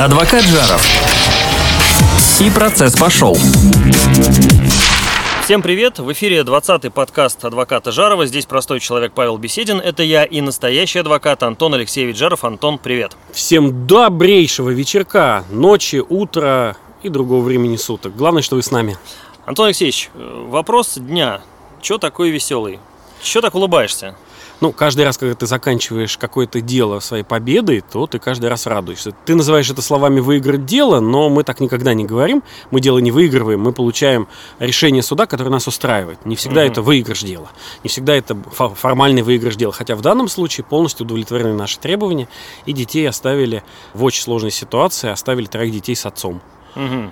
Адвокат 0.00 0.42
Жаров. 0.44 0.82
И 2.40 2.48
процесс 2.48 2.96
пошел. 2.96 3.36
Всем 5.44 5.60
привет! 5.60 5.98
В 5.98 6.10
эфире 6.14 6.40
20-й 6.40 6.90
подкаст 6.90 7.44
адвоката 7.44 7.92
Жарова. 7.92 8.24
Здесь 8.24 8.46
простой 8.46 8.80
человек 8.80 9.12
Павел 9.12 9.36
Беседин. 9.36 9.76
Это 9.78 10.02
я 10.02 10.24
и 10.24 10.40
настоящий 10.40 11.00
адвокат 11.00 11.42
Антон 11.42 11.74
Алексеевич 11.74 12.16
Жаров. 12.16 12.44
Антон, 12.44 12.78
привет! 12.78 13.14
Всем 13.32 13.86
добрейшего 13.86 14.70
вечерка, 14.70 15.44
ночи, 15.50 16.02
утра 16.08 16.78
и 17.02 17.10
другого 17.10 17.44
времени 17.44 17.76
суток. 17.76 18.16
Главное, 18.16 18.40
что 18.40 18.56
вы 18.56 18.62
с 18.62 18.70
нами. 18.70 18.96
Антон 19.44 19.66
Алексеевич, 19.66 20.08
э, 20.14 20.46
вопрос 20.48 20.94
дня. 20.94 21.42
Чё 21.82 21.98
такой 21.98 22.30
веселый? 22.30 22.78
Чё 23.20 23.42
так 23.42 23.54
улыбаешься? 23.54 24.16
Ну, 24.60 24.72
каждый 24.72 25.06
раз, 25.06 25.16
когда 25.16 25.34
ты 25.34 25.46
заканчиваешь 25.46 26.18
какое-то 26.18 26.60
дело 26.60 27.00
своей 27.00 27.24
победой, 27.24 27.80
то 27.80 28.06
ты 28.06 28.18
каждый 28.18 28.50
раз 28.50 28.66
радуешься. 28.66 29.12
Ты 29.24 29.34
называешь 29.34 29.70
это 29.70 29.80
словами 29.80 30.20
«выиграть 30.20 30.66
дело», 30.66 31.00
но 31.00 31.30
мы 31.30 31.44
так 31.44 31.60
никогда 31.60 31.94
не 31.94 32.04
говорим. 32.04 32.42
Мы 32.70 32.80
дело 32.80 32.98
не 32.98 33.10
выигрываем, 33.10 33.60
мы 33.60 33.72
получаем 33.72 34.28
решение 34.58 35.02
суда, 35.02 35.26
которое 35.26 35.50
нас 35.50 35.66
устраивает. 35.66 36.26
Не 36.26 36.36
всегда 36.36 36.60
угу. 36.60 36.70
это 36.70 36.82
выигрыш 36.82 37.22
дела, 37.22 37.50
не 37.82 37.88
всегда 37.88 38.14
это 38.14 38.36
формальный 38.52 39.22
выигрыш 39.22 39.56
дела. 39.56 39.72
Хотя 39.72 39.96
в 39.96 40.02
данном 40.02 40.28
случае 40.28 40.64
полностью 40.64 41.06
удовлетворены 41.06 41.54
наши 41.54 41.78
требования, 41.78 42.28
и 42.66 42.74
детей 42.74 43.08
оставили 43.08 43.62
в 43.94 44.04
очень 44.04 44.22
сложной 44.22 44.50
ситуации, 44.50 45.08
оставили 45.08 45.46
троих 45.46 45.72
детей 45.72 45.96
с 45.96 46.04
отцом. 46.04 46.42
Угу. 46.76 47.10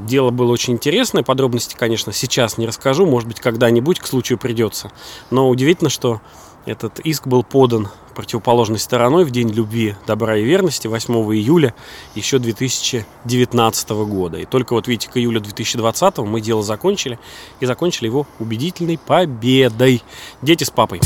Дело 0.00 0.30
было 0.30 0.52
очень 0.52 0.74
интересное. 0.74 1.22
Подробности, 1.22 1.74
конечно, 1.74 2.12
сейчас 2.12 2.58
не 2.58 2.66
расскажу. 2.66 3.06
Может 3.06 3.28
быть, 3.28 3.40
когда-нибудь 3.40 3.98
к 4.00 4.06
случаю 4.06 4.38
придется. 4.38 4.92
Но 5.30 5.48
удивительно, 5.48 5.88
что 5.88 6.20
этот 6.66 6.98
иск 7.00 7.26
был 7.26 7.42
подан 7.44 7.88
противоположной 8.16 8.78
стороной 8.78 9.24
в 9.24 9.30
День 9.30 9.50
любви, 9.50 9.94
добра 10.06 10.36
и 10.36 10.44
верности 10.44 10.88
8 10.88 11.14
июля 11.34 11.74
еще 12.14 12.38
2019 12.38 13.90
года. 13.90 14.38
И 14.38 14.46
только 14.46 14.72
вот 14.72 14.88
видите, 14.88 15.10
к 15.10 15.16
июлю 15.18 15.40
2020 15.40 16.18
мы 16.18 16.40
дело 16.40 16.62
закончили. 16.62 17.18
И 17.60 17.66
закончили 17.66 18.06
его 18.06 18.26
убедительной 18.40 18.98
победой. 18.98 20.02
Дети 20.42 20.64
с 20.64 20.70
папой. 20.70 21.00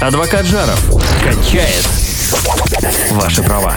Адвокат 0.00 0.44
Жаров 0.46 0.78
качает 1.24 1.88
ваши 3.12 3.42
права. 3.42 3.74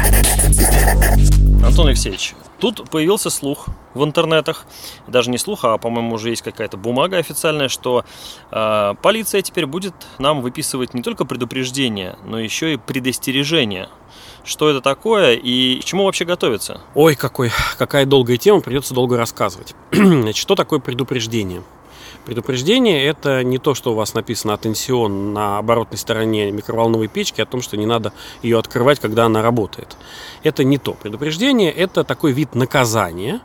Антон 1.65 1.87
Алексеевич, 1.87 2.35
тут 2.59 2.89
появился 2.89 3.29
слух 3.29 3.67
в 3.93 4.03
интернетах, 4.03 4.65
даже 5.07 5.29
не 5.29 5.37
слух, 5.37 5.65
а, 5.65 5.77
по-моему, 5.77 6.15
уже 6.15 6.29
есть 6.29 6.41
какая-то 6.41 6.77
бумага 6.77 7.17
официальная, 7.17 7.67
что 7.67 8.05
э, 8.51 8.93
полиция 9.01 9.41
теперь 9.41 9.65
будет 9.65 9.93
нам 10.19 10.41
выписывать 10.41 10.93
не 10.93 11.01
только 11.01 11.25
предупреждения, 11.25 12.17
но 12.25 12.39
еще 12.39 12.73
и 12.73 12.77
предостережения. 12.77 13.89
Что 14.43 14.69
это 14.69 14.81
такое 14.81 15.33
и 15.33 15.79
к 15.79 15.83
чему 15.83 16.05
вообще 16.05 16.25
готовиться? 16.25 16.81
Ой, 16.95 17.15
какой, 17.15 17.51
какая 17.77 18.05
долгая 18.05 18.37
тема, 18.37 18.61
придется 18.61 18.93
долго 18.93 19.17
рассказывать. 19.17 19.75
Значит, 19.91 20.37
что 20.37 20.55
такое 20.55 20.79
предупреждение? 20.79 21.61
Предупреждение– 22.25 23.03
это 23.05 23.43
не 23.43 23.57
то, 23.57 23.73
что 23.73 23.93
у 23.93 23.95
вас 23.95 24.13
написано 24.13 24.53
«Атенсион» 24.53 25.33
на 25.33 25.57
оборотной 25.57 25.97
стороне 25.97 26.51
микроволновой 26.51 27.07
печки, 27.07 27.41
о 27.41 27.45
том, 27.45 27.61
что 27.61 27.77
не 27.77 27.87
надо 27.87 28.13
ее 28.43 28.59
открывать, 28.59 28.99
когда 28.99 29.25
она 29.25 29.41
работает. 29.41 29.97
Это 30.43 30.63
не 30.63 30.77
то. 30.77 30.93
Предупреждение– 30.93 31.71
это 31.73 32.03
такой 32.03 32.31
вид 32.31 32.53
наказания, 32.53 33.41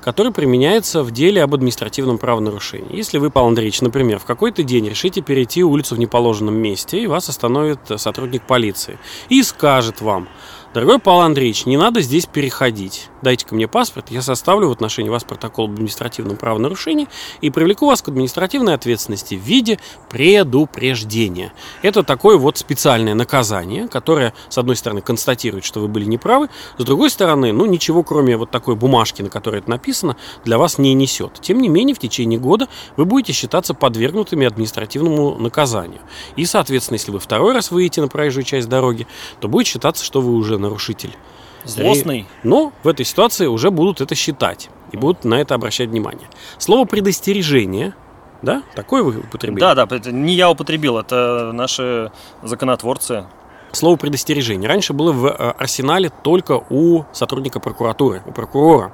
который 0.00 0.32
применяется 0.32 1.02
в 1.02 1.10
деле 1.10 1.42
об 1.42 1.54
административном 1.54 2.18
правонарушении. 2.18 2.96
Если 2.96 3.18
вы, 3.18 3.30
Павел 3.30 3.48
Андреевич, 3.48 3.80
например, 3.80 4.18
в 4.18 4.24
какой-то 4.24 4.62
день 4.62 4.88
решите 4.88 5.20
перейти 5.20 5.62
улицу 5.62 5.94
в 5.94 5.98
неположенном 5.98 6.54
месте, 6.54 7.00
и 7.00 7.06
вас 7.06 7.28
остановит 7.28 7.80
сотрудник 7.96 8.42
полиции 8.42 8.98
и 9.28 9.42
скажет 9.42 10.00
вам– 10.00 10.28
Дорогой 10.74 10.98
Павел 10.98 11.20
Андреевич, 11.20 11.64
не 11.64 11.78
надо 11.78 12.02
здесь 12.02 12.26
переходить. 12.26 13.08
Дайте-ка 13.22 13.54
мне 13.54 13.66
паспорт, 13.66 14.10
я 14.10 14.20
составлю 14.20 14.68
в 14.68 14.72
отношении 14.72 15.08
вас 15.08 15.24
протокол 15.24 15.64
об 15.64 15.72
административном 15.72 16.36
правонарушении 16.36 17.08
и 17.40 17.48
привлеку 17.48 17.86
вас 17.86 18.02
к 18.02 18.08
административной 18.08 18.74
ответственности 18.74 19.34
в 19.34 19.40
виде 19.40 19.78
предупреждения. 20.10 21.54
Это 21.80 22.02
такое 22.02 22.36
вот 22.36 22.58
специальное 22.58 23.14
наказание, 23.14 23.88
которое, 23.88 24.34
с 24.50 24.58
одной 24.58 24.76
стороны, 24.76 25.00
констатирует, 25.00 25.64
что 25.64 25.80
вы 25.80 25.88
были 25.88 26.04
неправы, 26.04 26.50
с 26.76 26.84
другой 26.84 27.08
стороны, 27.08 27.50
ну, 27.50 27.64
ничего, 27.64 28.02
кроме 28.02 28.36
вот 28.36 28.50
такой 28.50 28.76
бумажки, 28.76 29.22
на 29.22 29.30
которой 29.30 29.60
это 29.60 29.70
написано, 29.70 30.16
для 30.44 30.58
вас 30.58 30.76
не 30.76 30.92
несет. 30.92 31.40
Тем 31.40 31.62
не 31.62 31.70
менее, 31.70 31.94
в 31.94 31.98
течение 31.98 32.38
года 32.38 32.68
вы 32.96 33.06
будете 33.06 33.32
считаться 33.32 33.72
подвергнутыми 33.72 34.46
административному 34.46 35.36
наказанию. 35.38 36.00
И, 36.36 36.44
соответственно, 36.44 36.96
если 36.96 37.10
вы 37.10 37.20
второй 37.20 37.54
раз 37.54 37.70
выйдете 37.70 38.02
на 38.02 38.08
проезжую 38.08 38.44
часть 38.44 38.68
дороги, 38.68 39.06
то 39.40 39.48
будет 39.48 39.66
считаться, 39.66 40.04
что 40.04 40.20
вы 40.20 40.34
уже 40.34 40.57
нарушитель. 40.58 41.16
Злостный. 41.64 42.20
И, 42.20 42.26
но 42.42 42.72
в 42.82 42.88
этой 42.88 43.04
ситуации 43.04 43.46
уже 43.46 43.70
будут 43.70 44.00
это 44.00 44.14
считать 44.14 44.70
и 44.92 44.96
будут 44.96 45.24
на 45.24 45.40
это 45.40 45.54
обращать 45.54 45.88
внимание. 45.88 46.28
Слово 46.58 46.86
предостережение, 46.86 47.94
да, 48.42 48.62
такое 48.74 49.02
вы 49.02 49.18
употребили? 49.18 49.60
Да, 49.60 49.74
да, 49.74 49.86
это 49.90 50.12
не 50.12 50.34
я 50.34 50.50
употребил, 50.50 50.98
это 50.98 51.50
наши 51.52 52.12
законотворцы. 52.42 53.26
Слово 53.72 53.96
предостережение 53.96 54.68
раньше 54.68 54.94
было 54.94 55.12
в 55.12 55.26
э, 55.26 55.30
арсенале 55.30 56.10
только 56.22 56.62
у 56.70 57.04
сотрудника 57.12 57.60
прокуратуры, 57.60 58.22
у 58.24 58.32
прокурора. 58.32 58.92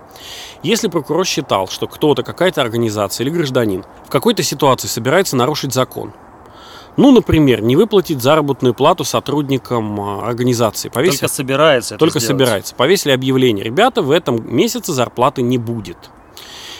Если 0.64 0.88
прокурор 0.88 1.24
считал, 1.24 1.68
что 1.68 1.86
кто-то, 1.86 2.24
какая-то 2.24 2.60
организация 2.60 3.24
или 3.24 3.32
гражданин 3.32 3.84
в 4.04 4.10
какой-то 4.10 4.42
ситуации 4.42 4.88
собирается 4.88 5.36
нарушить 5.36 5.72
закон, 5.72 6.12
ну, 6.96 7.10
например, 7.12 7.62
не 7.62 7.76
выплатить 7.76 8.22
заработную 8.22 8.74
плату 8.74 9.04
сотрудникам 9.04 10.00
а, 10.00 10.26
организации. 10.26 10.88
Повесили, 10.88 11.20
только 11.20 11.34
собирается 11.34 11.96
Только 11.96 12.20
собирается. 12.20 12.74
Повесили 12.74 13.12
объявление. 13.12 13.64
Ребята, 13.64 14.02
в 14.02 14.10
этом 14.10 14.54
месяце 14.54 14.92
зарплаты 14.92 15.42
не 15.42 15.58
будет. 15.58 16.10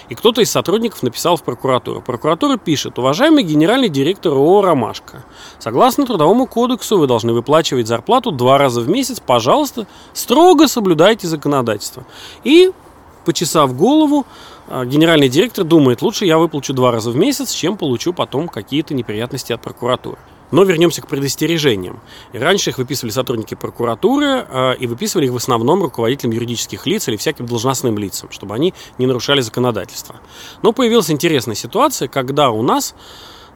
И 0.08 0.14
кто-то 0.14 0.42
из 0.42 0.50
сотрудников 0.50 1.02
написал 1.02 1.36
в 1.36 1.42
прокуратуру. 1.42 2.02
Прокуратура 2.02 2.58
пишет, 2.58 2.98
уважаемый 2.98 3.42
генеральный 3.42 3.88
директор 3.88 4.32
ООО 4.32 4.62
«Ромашка», 4.62 5.24
согласно 5.58 6.04
Трудовому 6.04 6.46
кодексу 6.46 6.98
вы 6.98 7.06
должны 7.06 7.32
выплачивать 7.32 7.88
зарплату 7.88 8.30
два 8.30 8.58
раза 8.58 8.82
в 8.82 8.88
месяц. 8.88 9.20
Пожалуйста, 9.20 9.86
строго 10.12 10.68
соблюдайте 10.68 11.26
законодательство. 11.26 12.04
И, 12.44 12.72
почесав 13.24 13.74
голову, 13.74 14.26
генеральный 14.68 15.28
директор 15.28 15.64
думает, 15.64 16.02
лучше 16.02 16.24
я 16.24 16.38
выплачу 16.38 16.72
два 16.72 16.90
раза 16.90 17.10
в 17.10 17.16
месяц, 17.16 17.52
чем 17.52 17.76
получу 17.76 18.12
потом 18.12 18.48
какие-то 18.48 18.94
неприятности 18.94 19.52
от 19.52 19.60
прокуратуры. 19.60 20.18
Но 20.50 20.62
вернемся 20.62 21.02
к 21.02 21.08
предостережениям. 21.08 22.00
И 22.32 22.38
раньше 22.38 22.70
их 22.70 22.78
выписывали 22.78 23.10
сотрудники 23.10 23.54
прокуратуры 23.54 24.46
э, 24.48 24.76
и 24.78 24.86
выписывали 24.86 25.26
их 25.26 25.32
в 25.32 25.36
основном 25.36 25.82
руководителям 25.82 26.32
юридических 26.32 26.86
лиц 26.86 27.08
или 27.08 27.16
всяким 27.16 27.46
должностным 27.46 27.98
лицам, 27.98 28.30
чтобы 28.30 28.54
они 28.54 28.72
не 28.98 29.06
нарушали 29.06 29.40
законодательство. 29.40 30.16
Но 30.62 30.72
появилась 30.72 31.10
интересная 31.10 31.56
ситуация, 31.56 32.08
когда 32.08 32.50
у 32.50 32.62
нас 32.62 32.94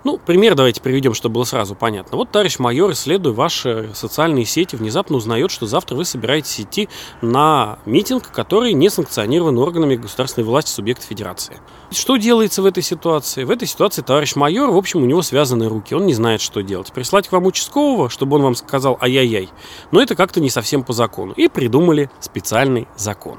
ну, 0.05 0.19
пример 0.19 0.55
давайте 0.55 0.81
приведем, 0.81 1.15
чтобы 1.15 1.35
было 1.35 1.45
сразу 1.45 1.75
понятно. 1.75 2.17
Вот 2.17 2.31
товарищ 2.31 2.59
майор, 2.59 2.93
исследуя 2.93 3.33
ваши 3.33 3.91
социальные 3.95 4.45
сети, 4.45 4.77
внезапно 4.77 5.17
узнает, 5.17 5.51
что 5.51 5.67
завтра 5.67 5.97
вы 5.97 6.05
собираетесь 6.05 6.61
идти 6.61 6.89
на 7.21 7.79
митинг, 7.85 8.31
который 8.31 8.73
не 8.73 8.91
санкционирован 8.91 9.59
органами 9.59 9.97
государственной 9.97 10.45
власти 10.45 10.71
субъекта 10.71 11.07
федерации. 11.07 11.59
Что 11.91 12.17
делается 12.17 12.63
в 12.63 12.67
этой 12.67 12.83
ситуации? 12.83 13.45
В 13.45 13.51
этой 13.51 13.67
ситуации 13.67 14.03
товарищ 14.03 14.37
майор, 14.37 14.71
в 14.71 14.77
общем, 14.77 15.03
у 15.03 15.07
него 15.07 15.23
связаны 15.23 15.69
руки, 15.69 15.95
он 15.95 16.07
не 16.07 16.15
знает, 16.15 16.41
что 16.41 16.63
делать. 16.63 16.93
Прислать 16.93 17.29
к 17.29 17.33
вам 17.33 17.47
участкового, 17.47 18.11
чтобы 18.11 18.37
он 18.37 18.43
вам 18.43 18.55
сказал 18.55 18.99
ай-яй-яй. 19.01 19.49
Но 19.91 20.01
это 20.01 20.15
как-то 20.15 20.41
не 20.41 20.51
совсем 20.51 20.85
по 20.85 20.93
закону. 20.93 21.33
И 21.33 21.49
придумали 21.49 22.11
специальный 22.21 22.87
закон. 22.97 23.39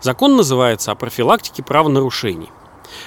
Закон 0.00 0.36
называется 0.36 0.92
о 0.92 0.94
профилактике 0.94 1.62
правонарушений. 1.62 2.50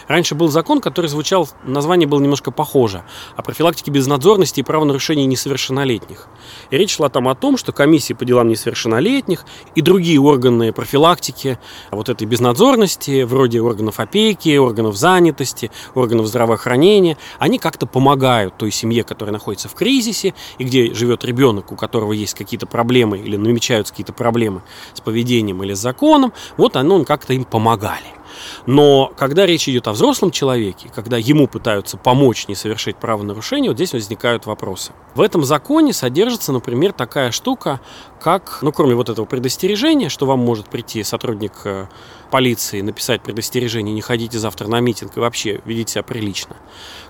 Раньше 0.07 0.35
был 0.35 0.49
закон, 0.49 0.81
который 0.81 1.07
звучал, 1.07 1.49
название 1.63 2.07
было 2.07 2.19
немножко 2.19 2.51
похоже, 2.51 3.03
о 3.35 3.41
профилактике 3.41 3.91
безнадзорности 3.91 4.59
и 4.59 4.63
правонарушений 4.63 5.25
несовершеннолетних. 5.25 6.27
И 6.69 6.77
речь 6.77 6.95
шла 6.95 7.09
там 7.09 7.27
о 7.27 7.35
том, 7.35 7.57
что 7.57 7.71
комиссии 7.71 8.13
по 8.13 8.25
делам 8.25 8.47
несовершеннолетних 8.47 9.45
и 9.75 9.81
другие 9.81 10.19
органы 10.19 10.71
профилактики 10.71 11.59
вот 11.91 12.09
этой 12.09 12.27
безнадзорности, 12.27 13.23
вроде 13.23 13.61
органов 13.61 13.99
опеки, 13.99 14.57
органов 14.57 14.95
занятости, 14.95 15.71
органов 15.95 16.27
здравоохранения, 16.27 17.17
они 17.39 17.59
как-то 17.59 17.85
помогают 17.85 18.57
той 18.57 18.71
семье, 18.71 19.03
которая 19.03 19.33
находится 19.33 19.69
в 19.69 19.73
кризисе 19.73 20.33
и 20.57 20.63
где 20.63 20.93
живет 20.93 21.25
ребенок, 21.25 21.71
у 21.71 21.75
которого 21.75 22.13
есть 22.13 22.33
какие-то 22.33 22.67
проблемы 22.67 23.19
или 23.19 23.35
намечаются 23.35 23.93
какие-то 23.93 24.13
проблемы 24.13 24.61
с 24.93 25.01
поведением 25.01 25.63
или 25.63 25.73
с 25.73 25.79
законом, 25.79 26.33
вот 26.57 26.75
оно 26.75 27.03
как-то 27.05 27.33
им 27.33 27.45
помогали. 27.45 28.18
Но 28.65 29.11
когда 29.17 29.45
речь 29.45 29.67
идет 29.69 29.87
о 29.87 29.93
взрослом 29.93 30.31
человеке, 30.31 30.89
когда 30.93 31.17
ему 31.17 31.47
пытаются 31.47 31.97
помочь 31.97 32.47
не 32.47 32.55
совершить 32.55 32.97
правонарушение, 32.97 33.71
вот 33.71 33.77
здесь 33.77 33.93
возникают 33.93 34.45
вопросы. 34.45 34.91
В 35.15 35.21
этом 35.21 35.43
законе 35.43 35.93
содержится, 35.93 36.51
например, 36.51 36.93
такая 36.93 37.31
штука, 37.31 37.79
как, 38.19 38.59
ну, 38.61 38.71
кроме 38.71 38.95
вот 38.95 39.09
этого 39.09 39.25
предостережения, 39.25 40.09
что 40.09 40.25
вам 40.25 40.39
может 40.39 40.69
прийти 40.69 41.03
сотрудник 41.03 41.53
э, 41.63 41.87
полиции, 42.31 42.81
написать 42.81 43.21
предостережение, 43.21 43.93
не 43.93 44.01
ходите 44.01 44.37
завтра 44.39 44.67
на 44.67 44.79
митинг 44.79 45.17
и 45.17 45.19
вообще 45.19 45.61
ведите 45.65 45.93
себя 45.93 46.03
прилично. 46.03 46.55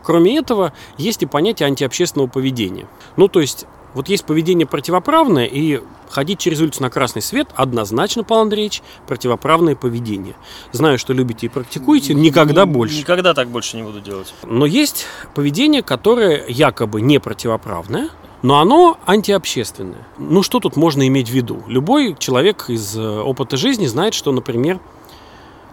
Кроме 0.03 0.37
этого, 0.37 0.73
есть 0.97 1.23
и 1.23 1.25
понятие 1.25 1.67
антиобщественного 1.67 2.29
поведения. 2.29 2.87
Ну, 3.17 3.27
то 3.27 3.41
есть 3.41 3.65
Вот 3.93 4.07
есть 4.07 4.25
поведение 4.25 4.67
противоправное, 4.67 5.45
и 5.45 5.81
ходить 6.09 6.39
через 6.39 6.59
улицу 6.59 6.81
на 6.81 6.89
красный 6.89 7.21
свет 7.21 7.49
однозначно, 7.55 8.23
Павел 8.23 8.43
Андреевич, 8.43 8.81
противоправное 9.07 9.75
поведение. 9.75 10.35
Знаю, 10.71 10.99
что 10.99 11.13
любите 11.13 11.47
и 11.47 11.49
практикуете, 11.49 12.13
никогда 12.13 12.65
больше. 12.65 12.97
Никогда 12.97 13.33
так 13.33 13.49
больше 13.49 13.77
не 13.77 13.83
буду 13.83 14.01
делать. 14.01 14.33
Но 14.43 14.65
есть 14.65 15.05
поведение, 15.35 15.83
которое 15.83 16.45
якобы 16.47 17.01
не 17.01 17.19
противоправное, 17.19 18.09
но 18.41 18.59
оно 18.59 18.97
антиобщественное. 19.05 20.07
Ну 20.17 20.43
что 20.43 20.59
тут 20.59 20.75
можно 20.75 21.07
иметь 21.07 21.29
в 21.29 21.33
виду? 21.33 21.63
Любой 21.67 22.15
человек 22.17 22.69
из 22.69 22.97
э, 22.97 23.01
опыта 23.01 23.57
жизни 23.57 23.85
знает, 23.85 24.13
что, 24.13 24.31
например, 24.31 24.79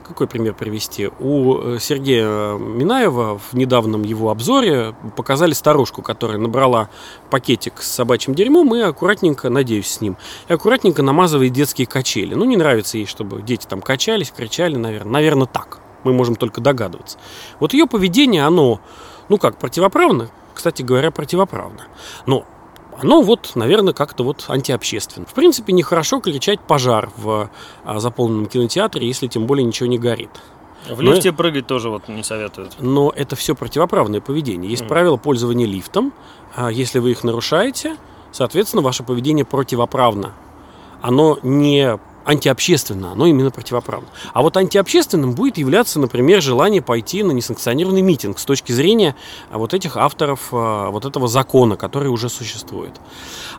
какой 0.06 0.26
пример 0.26 0.54
привести? 0.54 1.10
У 1.18 1.58
э, 1.58 1.78
Сергея 1.80 2.56
Минаева 2.56 3.38
в 3.38 3.54
недавнем 3.54 4.02
его 4.02 4.30
обзоре 4.30 4.94
показали 5.16 5.52
старушку, 5.52 6.02
которая 6.02 6.38
набрала 6.38 6.88
пакетик 7.30 7.82
с 7.82 7.90
собачьим 7.90 8.34
дерьмом 8.34 8.74
и 8.74 8.80
аккуратненько, 8.80 9.50
надеюсь, 9.50 9.88
с 9.88 10.00
ним, 10.00 10.16
и 10.48 10.52
аккуратненько 10.52 11.02
намазывает 11.02 11.52
детские 11.52 11.86
качели. 11.86 12.34
Ну, 12.34 12.44
не 12.44 12.56
нравится 12.56 12.98
ей, 12.98 13.06
чтобы 13.06 13.42
дети 13.42 13.66
там 13.66 13.82
качались, 13.82 14.30
кричали, 14.30 14.76
наверное. 14.76 15.12
Наверное, 15.12 15.46
так. 15.46 15.78
Мы 16.04 16.12
можем 16.12 16.36
только 16.36 16.60
догадываться. 16.60 17.18
Вот 17.58 17.72
ее 17.72 17.86
поведение, 17.86 18.44
оно, 18.44 18.80
ну 19.28 19.38
как, 19.38 19.58
противоправно? 19.58 20.30
Кстати 20.54 20.82
говоря, 20.82 21.10
противоправно. 21.10 21.82
Но 22.26 22.46
оно 23.00 23.22
вот, 23.22 23.52
наверное, 23.54 23.92
как-то 23.92 24.24
вот 24.24 24.44
антиобщественно. 24.48 25.26
В 25.26 25.34
принципе, 25.34 25.72
нехорошо 25.72 26.20
кричать 26.20 26.60
пожар 26.60 27.10
в 27.16 27.50
а, 27.84 28.00
заполненном 28.00 28.46
кинотеатре, 28.46 29.06
если 29.06 29.26
тем 29.26 29.46
более 29.46 29.64
ничего 29.64 29.88
не 29.88 29.98
горит. 29.98 30.30
В 30.88 31.00
лифте 31.00 31.32
но, 31.32 31.36
прыгать 31.36 31.66
тоже 31.66 31.90
вот 31.90 32.08
не 32.08 32.22
советуют. 32.22 32.76
Но 32.78 33.12
это 33.14 33.36
все 33.36 33.54
противоправное 33.54 34.20
поведение. 34.20 34.70
Есть 34.70 34.84
mm. 34.84 34.88
правила 34.88 35.16
пользования 35.16 35.66
лифтом. 35.66 36.12
А 36.54 36.70
если 36.70 37.00
вы 37.00 37.10
их 37.10 37.24
нарушаете, 37.24 37.96
соответственно, 38.32 38.82
ваше 38.82 39.02
поведение 39.02 39.44
противоправно. 39.44 40.32
Оно 41.02 41.38
не 41.42 41.98
антиобщественно, 42.26 43.12
оно 43.12 43.26
именно 43.26 43.50
противоправно. 43.50 44.08
А 44.34 44.42
вот 44.42 44.56
антиобщественным 44.56 45.32
будет 45.32 45.58
являться, 45.58 46.00
например, 46.00 46.42
желание 46.42 46.82
пойти 46.82 47.22
на 47.22 47.30
несанкционированный 47.30 48.02
митинг 48.02 48.38
с 48.38 48.44
точки 48.44 48.72
зрения 48.72 49.14
а, 49.50 49.58
вот 49.58 49.72
этих 49.72 49.96
авторов 49.96 50.48
а, 50.52 50.90
вот 50.90 51.04
этого 51.04 51.28
закона, 51.28 51.76
который 51.76 52.08
уже 52.08 52.28
существует. 52.28 52.92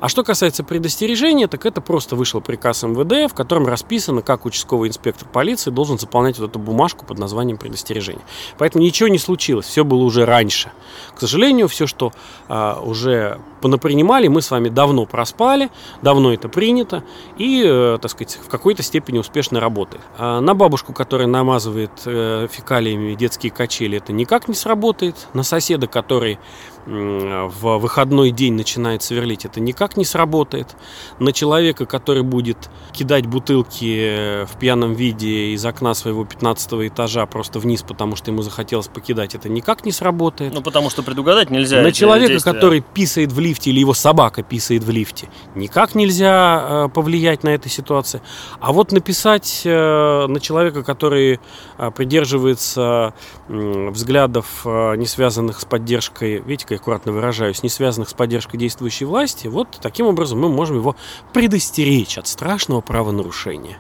А 0.01 0.09
что 0.09 0.23
касается 0.23 0.63
предостережения, 0.63 1.47
так 1.47 1.65
это 1.65 1.79
просто 1.79 2.15
вышел 2.15 2.41
приказ 2.41 2.83
МВД, 2.83 3.31
в 3.31 3.33
котором 3.33 3.65
расписано, 3.65 4.21
как 4.21 4.45
участковый 4.45 4.89
инспектор 4.89 5.27
полиции 5.27 5.71
должен 5.71 5.97
заполнять 5.97 6.37
вот 6.37 6.49
эту 6.49 6.59
бумажку 6.59 7.05
под 7.05 7.17
названием 7.17 7.57
предостережения. 7.57 8.21
Поэтому 8.57 8.83
ничего 8.83 9.07
не 9.07 9.17
случилось, 9.17 9.65
все 9.65 9.85
было 9.85 10.03
уже 10.03 10.25
раньше. 10.25 10.71
К 11.15 11.21
сожалению, 11.21 11.69
все, 11.69 11.87
что 11.87 12.11
а, 12.49 12.81
уже 12.81 13.39
понапринимали, 13.61 14.27
мы 14.27 14.41
с 14.41 14.51
вами 14.51 14.69
давно 14.69 15.05
проспали, 15.05 15.69
давно 16.01 16.33
это 16.33 16.49
принято, 16.49 17.03
и, 17.37 17.63
э, 17.65 17.97
так 18.01 18.11
сказать, 18.11 18.39
в 18.43 18.49
какой-то 18.57 18.83
степени 18.83 19.19
успешно 19.19 19.59
работает. 19.59 20.01
А 20.17 20.41
на 20.41 20.53
бабушку, 20.53 20.93
которая 20.93 21.27
намазывает 21.27 21.91
э, 22.05 22.47
фекалиями 22.51 23.13
детские 23.15 23.51
качели, 23.51 23.97
это 23.97 24.13
никак 24.13 24.47
не 24.47 24.55
сработает. 24.55 25.15
На 25.33 25.43
соседа, 25.43 25.87
который 25.87 26.39
в 26.87 27.77
выходной 27.79 28.31
день 28.31 28.53
начинает 28.53 29.03
сверлить, 29.03 29.43
это 29.43 29.59
никак 29.59 29.97
не 29.97 30.05
сработает. 30.05 30.75
На 31.19 31.33
человека, 31.33 31.85
который 31.85 32.23
будет 32.23 32.69
кидать 32.93 33.25
бутылки 33.25 34.45
в 34.45 34.57
пьяном 34.57 34.93
виде 34.93 35.53
из 35.53 35.65
окна 35.65 35.93
своего 35.93 36.23
15 36.23 36.87
этажа 36.87 37.25
просто 37.25 37.59
вниз, 37.59 37.81
потому 37.81 38.15
что 38.15 38.31
ему 38.31 38.41
захотелось 38.41 38.87
покидать, 38.87 39.35
это 39.35 39.49
никак 39.49 39.85
не 39.85 39.91
сработает. 39.91 40.53
Ну, 40.53 40.61
потому 40.61 40.89
что 40.89 41.03
предугадать 41.03 41.49
нельзя. 41.49 41.81
На 41.81 41.91
человека, 41.91 42.33
действия. 42.33 42.53
который 42.53 42.81
писает 42.81 43.33
в 43.33 43.39
лифте 43.39 43.71
или 43.71 43.79
его 43.79 43.93
собака 43.93 44.41
писает 44.41 44.83
в 44.83 44.89
лифте, 44.89 45.29
никак 45.55 45.93
нельзя 45.93 46.85
э, 46.85 46.89
повлиять 46.93 47.43
на 47.43 47.49
эту 47.49 47.67
ситуацию. 47.67 48.21
А 48.61 48.71
вот 48.71 48.93
написать 48.93 49.63
э, 49.65 50.25
на 50.27 50.39
человека, 50.39 50.83
который 50.83 51.41
э, 51.77 51.91
придерживается 51.91 53.13
взглядов, 53.47 54.65
не 54.65 55.05
связанных 55.05 55.59
с 55.61 55.65
поддержкой, 55.65 56.39
видите, 56.45 56.76
аккуратно 56.77 57.11
выражаюсь, 57.11 57.63
не 57.63 57.69
связанных 57.69 58.09
с 58.09 58.13
поддержкой 58.13 58.57
действующей 58.57 59.05
власти, 59.05 59.47
вот 59.47 59.79
таким 59.81 60.05
образом 60.07 60.39
мы 60.39 60.49
можем 60.49 60.77
его 60.77 60.95
предостеречь 61.33 62.17
от 62.17 62.27
страшного 62.27 62.81
правонарушения. 62.81 63.77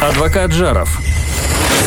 Адвокат 0.00 0.52
Жаров. 0.52 1.00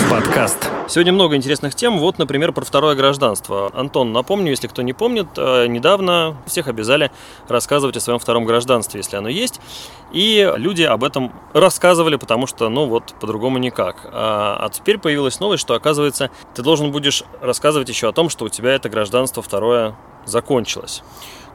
Подкаст. 0.09 0.69
Сегодня 0.87 1.13
много 1.13 1.35
интересных 1.35 1.75
тем. 1.75 1.99
Вот, 1.99 2.17
например, 2.17 2.51
про 2.51 2.65
второе 2.65 2.95
гражданство. 2.95 3.69
Антон, 3.73 4.11
напомню, 4.11 4.49
если 4.49 4.67
кто 4.67 4.81
не 4.81 4.93
помнит, 4.93 5.27
э, 5.37 5.67
недавно 5.67 6.35
всех 6.47 6.67
обязали 6.67 7.11
рассказывать 7.47 7.95
о 7.97 7.99
своем 7.99 8.19
втором 8.19 8.45
гражданстве, 8.45 8.99
если 8.99 9.17
оно 9.17 9.29
есть. 9.29 9.61
И 10.11 10.51
люди 10.57 10.83
об 10.83 11.03
этом 11.03 11.31
рассказывали, 11.53 12.15
потому 12.15 12.47
что, 12.47 12.69
ну 12.69 12.85
вот, 12.85 13.13
по-другому 13.19 13.59
никак. 13.59 14.09
А, 14.11 14.57
а 14.59 14.69
теперь 14.69 14.97
появилась 14.97 15.39
новость, 15.39 15.61
что, 15.61 15.75
оказывается, 15.75 16.31
ты 16.55 16.63
должен 16.63 16.91
будешь 16.91 17.23
рассказывать 17.41 17.89
еще 17.89 18.09
о 18.09 18.11
том, 18.11 18.29
что 18.29 18.45
у 18.45 18.49
тебя 18.49 18.71
это 18.71 18.89
гражданство 18.89 19.43
второе 19.43 19.95
закончилось 20.25 21.03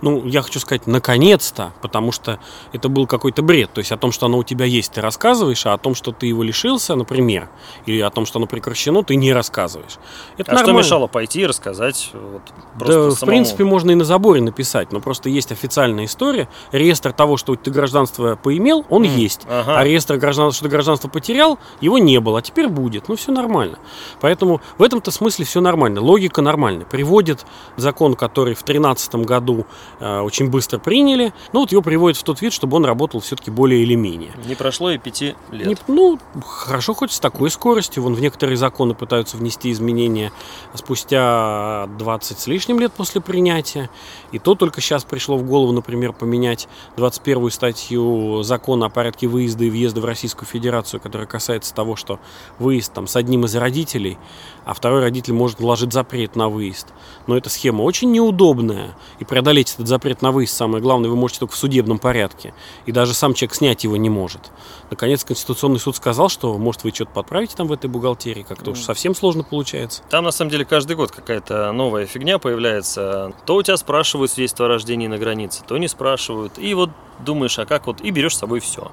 ну, 0.04 0.26
я 0.26 0.42
хочу 0.42 0.60
сказать, 0.60 0.86
наконец-то, 0.86 1.72
потому 1.80 2.12
что 2.12 2.38
это 2.74 2.90
был 2.90 3.06
какой-то 3.06 3.40
бред. 3.42 3.70
То 3.72 3.78
есть 3.78 3.90
о 3.90 3.96
том, 3.96 4.12
что 4.12 4.26
оно 4.26 4.38
у 4.38 4.44
тебя 4.44 4.66
есть, 4.66 4.92
ты 4.92 5.00
рассказываешь, 5.00 5.64
а 5.64 5.72
о 5.72 5.78
том, 5.78 5.94
что 5.94 6.12
ты 6.12 6.26
его 6.26 6.42
лишился, 6.42 6.94
например, 6.94 7.48
или 7.86 8.00
о 8.00 8.10
том, 8.10 8.26
что 8.26 8.38
оно 8.38 8.46
прекращено, 8.46 9.02
ты 9.02 9.16
не 9.16 9.32
рассказываешь. 9.32 9.96
Это 10.36 10.52
а 10.52 10.56
нормально. 10.56 10.82
что 10.82 10.86
мешало 10.86 11.06
пойти 11.06 11.40
и 11.40 11.46
рассказать? 11.46 12.10
Вот, 12.12 12.42
да, 12.78 12.86
самому? 12.86 13.14
в 13.14 13.20
принципе, 13.20 13.64
можно 13.64 13.92
и 13.92 13.94
на 13.94 14.04
заборе 14.04 14.42
написать, 14.42 14.92
но 14.92 15.00
просто 15.00 15.30
есть 15.30 15.52
официальная 15.52 16.04
история. 16.04 16.48
Реестр 16.70 17.12
того, 17.12 17.38
что 17.38 17.56
ты 17.56 17.70
гражданство 17.70 18.36
поимел, 18.36 18.84
он 18.90 19.04
mm. 19.04 19.16
есть. 19.16 19.40
Ага. 19.48 19.78
А 19.78 19.84
реестр 19.84 20.16
гражданства, 20.18 20.56
что 20.56 20.64
ты 20.66 20.70
гражданство 20.70 21.08
потерял, 21.08 21.58
его 21.80 21.96
не 21.96 22.20
было, 22.20 22.40
а 22.40 22.42
теперь 22.42 22.68
будет. 22.68 23.08
Ну, 23.08 23.16
все 23.16 23.32
нормально. 23.32 23.78
Поэтому 24.20 24.60
в 24.76 24.82
этом-то 24.82 25.10
смысле 25.10 25.46
все 25.46 25.62
нормально. 25.62 26.02
Логика 26.02 26.42
нормальная. 26.42 26.84
Приводит 26.84 27.46
закон, 27.76 28.16
который 28.16 28.54
в 28.54 28.64
2013 28.64 29.14
году 29.14 29.64
очень 30.00 30.50
быстро 30.50 30.78
приняли. 30.78 31.32
Но 31.52 31.60
вот 31.60 31.72
его 31.72 31.82
приводят 31.82 32.18
в 32.18 32.22
тот 32.22 32.40
вид, 32.40 32.52
чтобы 32.52 32.76
он 32.76 32.84
работал 32.84 33.20
все-таки 33.20 33.50
более 33.50 33.82
или 33.82 33.94
менее. 33.94 34.32
Не 34.46 34.54
прошло 34.54 34.90
и 34.90 34.98
пяти 34.98 35.34
лет. 35.50 35.66
Не, 35.66 35.76
ну, 35.88 36.18
хорошо 36.44 36.94
хоть 36.94 37.12
с 37.12 37.20
такой 37.20 37.50
скоростью. 37.50 38.02
Вон 38.02 38.14
в 38.14 38.20
некоторые 38.20 38.56
законы 38.56 38.94
пытаются 38.94 39.36
внести 39.36 39.70
изменения 39.72 40.32
спустя 40.74 41.88
20 41.98 42.38
с 42.38 42.46
лишним 42.46 42.80
лет 42.80 42.92
после 42.92 43.20
принятия. 43.20 43.90
И 44.32 44.38
то 44.38 44.54
только 44.54 44.80
сейчас 44.80 45.04
пришло 45.04 45.36
в 45.36 45.44
голову, 45.44 45.72
например, 45.72 46.12
поменять 46.12 46.68
21 46.96 47.50
статью 47.50 48.42
закона 48.42 48.86
о 48.86 48.88
порядке 48.88 49.26
выезда 49.26 49.64
и 49.64 49.70
въезда 49.70 50.00
в 50.00 50.04
Российскую 50.04 50.48
Федерацию, 50.48 51.00
которая 51.00 51.26
касается 51.26 51.74
того, 51.74 51.96
что 51.96 52.18
выезд 52.58 52.92
там 52.92 53.06
с 53.06 53.16
одним 53.16 53.44
из 53.44 53.54
родителей, 53.54 54.18
а 54.64 54.74
второй 54.74 55.00
родитель 55.00 55.34
может 55.34 55.60
наложить 55.60 55.92
запрет 55.92 56.36
на 56.36 56.48
выезд. 56.48 56.88
Но 57.26 57.36
эта 57.36 57.50
схема 57.50 57.82
очень 57.82 58.10
неудобная, 58.10 58.96
и 59.18 59.24
преодолеть 59.24 59.74
этот 59.84 59.88
запрет 59.88 60.22
на 60.22 60.32
выезд, 60.32 60.56
самое 60.56 60.82
главное, 60.82 61.10
вы 61.10 61.16
можете 61.16 61.40
только 61.40 61.54
в 61.54 61.56
судебном 61.56 61.98
порядке. 61.98 62.54
И 62.86 62.92
даже 62.92 63.14
сам 63.14 63.34
человек 63.34 63.54
снять 63.54 63.84
его 63.84 63.96
не 63.96 64.10
может. 64.10 64.50
Наконец, 64.90 65.24
Конституционный 65.24 65.78
суд 65.78 65.96
сказал, 65.96 66.28
что, 66.28 66.56
может, 66.58 66.84
вы 66.84 66.90
что-то 66.90 67.12
подправите 67.12 67.54
там 67.56 67.68
в 67.68 67.72
этой 67.72 67.88
бухгалтерии, 67.88 68.42
как-то 68.42 68.72
уж 68.72 68.80
совсем 68.80 69.14
сложно 69.14 69.44
получается. 69.44 70.02
Там, 70.10 70.24
на 70.24 70.30
самом 70.30 70.50
деле, 70.50 70.64
каждый 70.64 70.96
год 70.96 71.10
какая-то 71.10 71.70
новая 71.72 72.06
фигня 72.06 72.38
появляется. 72.38 73.32
То 73.46 73.56
у 73.56 73.62
тебя 73.62 73.76
спрашивают 73.76 74.30
свидетельство 74.30 74.66
о 74.66 74.68
рождении 74.68 75.06
на 75.06 75.18
границе, 75.18 75.62
то 75.66 75.78
не 75.78 75.88
спрашивают. 75.88 76.58
И 76.58 76.74
вот 76.74 76.90
думаешь, 77.24 77.58
а 77.58 77.66
как 77.66 77.86
вот, 77.86 78.00
и 78.00 78.10
берешь 78.10 78.34
с 78.34 78.38
собой 78.38 78.60
все. 78.60 78.90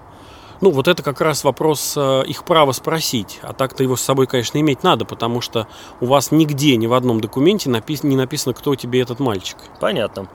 Ну, 0.61 0.69
вот 0.69 0.87
это 0.87 1.01
как 1.01 1.21
раз 1.21 1.43
вопрос 1.43 1.95
э, 1.97 2.23
их 2.27 2.43
права 2.43 2.71
спросить. 2.71 3.39
А 3.41 3.51
так-то 3.51 3.81
его 3.81 3.95
с 3.95 4.01
собой, 4.01 4.27
конечно, 4.27 4.59
иметь 4.59 4.83
надо, 4.83 5.05
потому 5.05 5.41
что 5.41 5.67
у 5.99 6.05
вас 6.05 6.31
нигде, 6.31 6.77
ни 6.77 6.85
в 6.85 6.93
одном 6.93 7.19
документе 7.19 7.67
напис- 7.67 8.05
не 8.05 8.15
написано, 8.15 8.53
кто 8.53 8.75
тебе 8.75 9.01
этот 9.01 9.19
мальчик. 9.19 9.57
Понятно. 9.79 10.27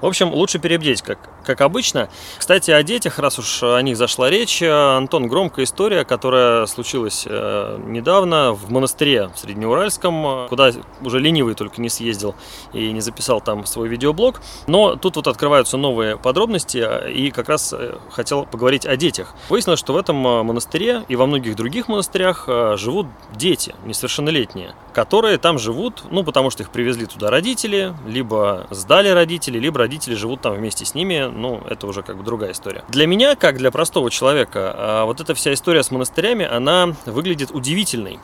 В 0.00 0.06
общем, 0.06 0.32
лучше 0.32 0.60
перебдеть, 0.60 1.02
как, 1.02 1.18
как 1.44 1.60
обычно. 1.62 2.08
Кстати, 2.38 2.70
о 2.70 2.80
детях, 2.84 3.18
раз 3.18 3.40
уж 3.40 3.64
о 3.64 3.80
них 3.82 3.96
зашла 3.96 4.30
речь, 4.30 4.62
Антон, 4.62 5.26
громкая 5.26 5.64
история, 5.64 6.04
которая 6.04 6.66
случилась 6.66 7.24
э, 7.28 7.78
недавно 7.84 8.52
в 8.52 8.70
монастыре 8.70 9.30
в 9.34 9.38
Среднеуральском, 9.40 10.46
куда 10.48 10.70
уже 11.00 11.18
ленивый 11.18 11.54
только 11.54 11.80
не 11.80 11.88
съездил 11.88 12.36
и 12.72 12.92
не 12.92 13.00
записал 13.00 13.40
там 13.40 13.66
свой 13.66 13.88
видеоблог. 13.88 14.40
Но 14.68 14.94
тут 14.94 15.16
вот 15.16 15.26
открываются 15.26 15.76
новые 15.76 16.16
подробности, 16.16 16.86
и 17.10 17.32
как 17.32 17.48
раз 17.48 17.72
э, 17.72 17.96
хотел 18.10 18.46
поговорить 18.46 18.86
о 18.86 18.96
детях. 18.96 19.34
Выяснилось, 19.48 19.71
Выяснилось, 19.72 19.80
что 19.80 19.94
в 19.94 19.96
этом 19.96 20.26
а, 20.26 20.42
монастыре 20.42 21.04
и 21.08 21.16
во 21.16 21.26
многих 21.26 21.56
других 21.56 21.88
монастырях 21.88 22.44
а, 22.46 22.76
живут 22.76 23.06
дети 23.34 23.74
несовершеннолетние, 23.86 24.74
которые 24.92 25.38
там 25.38 25.58
живут, 25.58 26.04
ну, 26.10 26.24
потому 26.24 26.50
что 26.50 26.62
их 26.62 26.70
привезли 26.70 27.06
туда 27.06 27.30
родители, 27.30 27.94
либо 28.06 28.66
сдали 28.70 29.08
родители, 29.08 29.58
либо 29.58 29.78
родители 29.78 30.14
живут 30.14 30.42
там 30.42 30.52
вместе 30.52 30.84
с 30.84 30.94
ними, 30.94 31.30
ну, 31.32 31.62
это 31.70 31.86
уже 31.86 32.02
как 32.02 32.18
бы 32.18 32.22
другая 32.22 32.52
история. 32.52 32.84
Для 32.88 33.06
меня, 33.06 33.34
как 33.34 33.56
для 33.56 33.70
простого 33.70 34.10
человека, 34.10 34.74
а, 34.76 35.04
вот 35.06 35.22
эта 35.22 35.34
вся 35.34 35.54
история 35.54 35.82
с 35.82 35.90
монастырями, 35.90 36.44
она 36.44 36.94
выглядит 37.06 37.50
удивительной. 37.50 38.18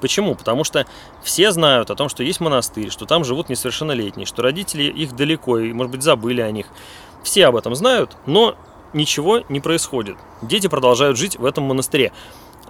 Почему? 0.00 0.36
Потому 0.36 0.62
что 0.62 0.86
все 1.24 1.50
знают 1.50 1.90
о 1.90 1.96
том, 1.96 2.08
что 2.08 2.22
есть 2.22 2.38
монастырь, 2.38 2.90
что 2.90 3.06
там 3.06 3.24
живут 3.24 3.48
несовершеннолетние, 3.48 4.26
что 4.26 4.42
родители 4.42 4.84
их 4.84 5.16
далеко 5.16 5.58
и, 5.58 5.72
может 5.72 5.90
быть, 5.90 6.02
забыли 6.02 6.42
о 6.42 6.50
них. 6.52 6.66
Все 7.24 7.46
об 7.46 7.56
этом 7.56 7.74
знают, 7.74 8.16
но 8.26 8.54
ничего 8.92 9.42
не 9.48 9.60
происходит. 9.60 10.16
Дети 10.42 10.66
продолжают 10.66 11.16
жить 11.16 11.38
в 11.38 11.44
этом 11.44 11.64
монастыре. 11.64 12.12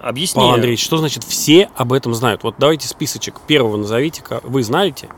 Объясни. 0.01 0.41
Павел 0.41 0.55
Андреевич, 0.55 0.83
что 0.83 0.97
значит 0.97 1.25
все 1.25 1.71
об 1.77 1.93
этом 1.93 2.15
знают? 2.15 2.43
Вот 2.43 2.55
давайте 2.59 2.89
списочек 2.89 3.41
первого 3.47 3.77
назовите. 3.77 4.23
Вы 4.43 4.63
знаете? 4.63 5.09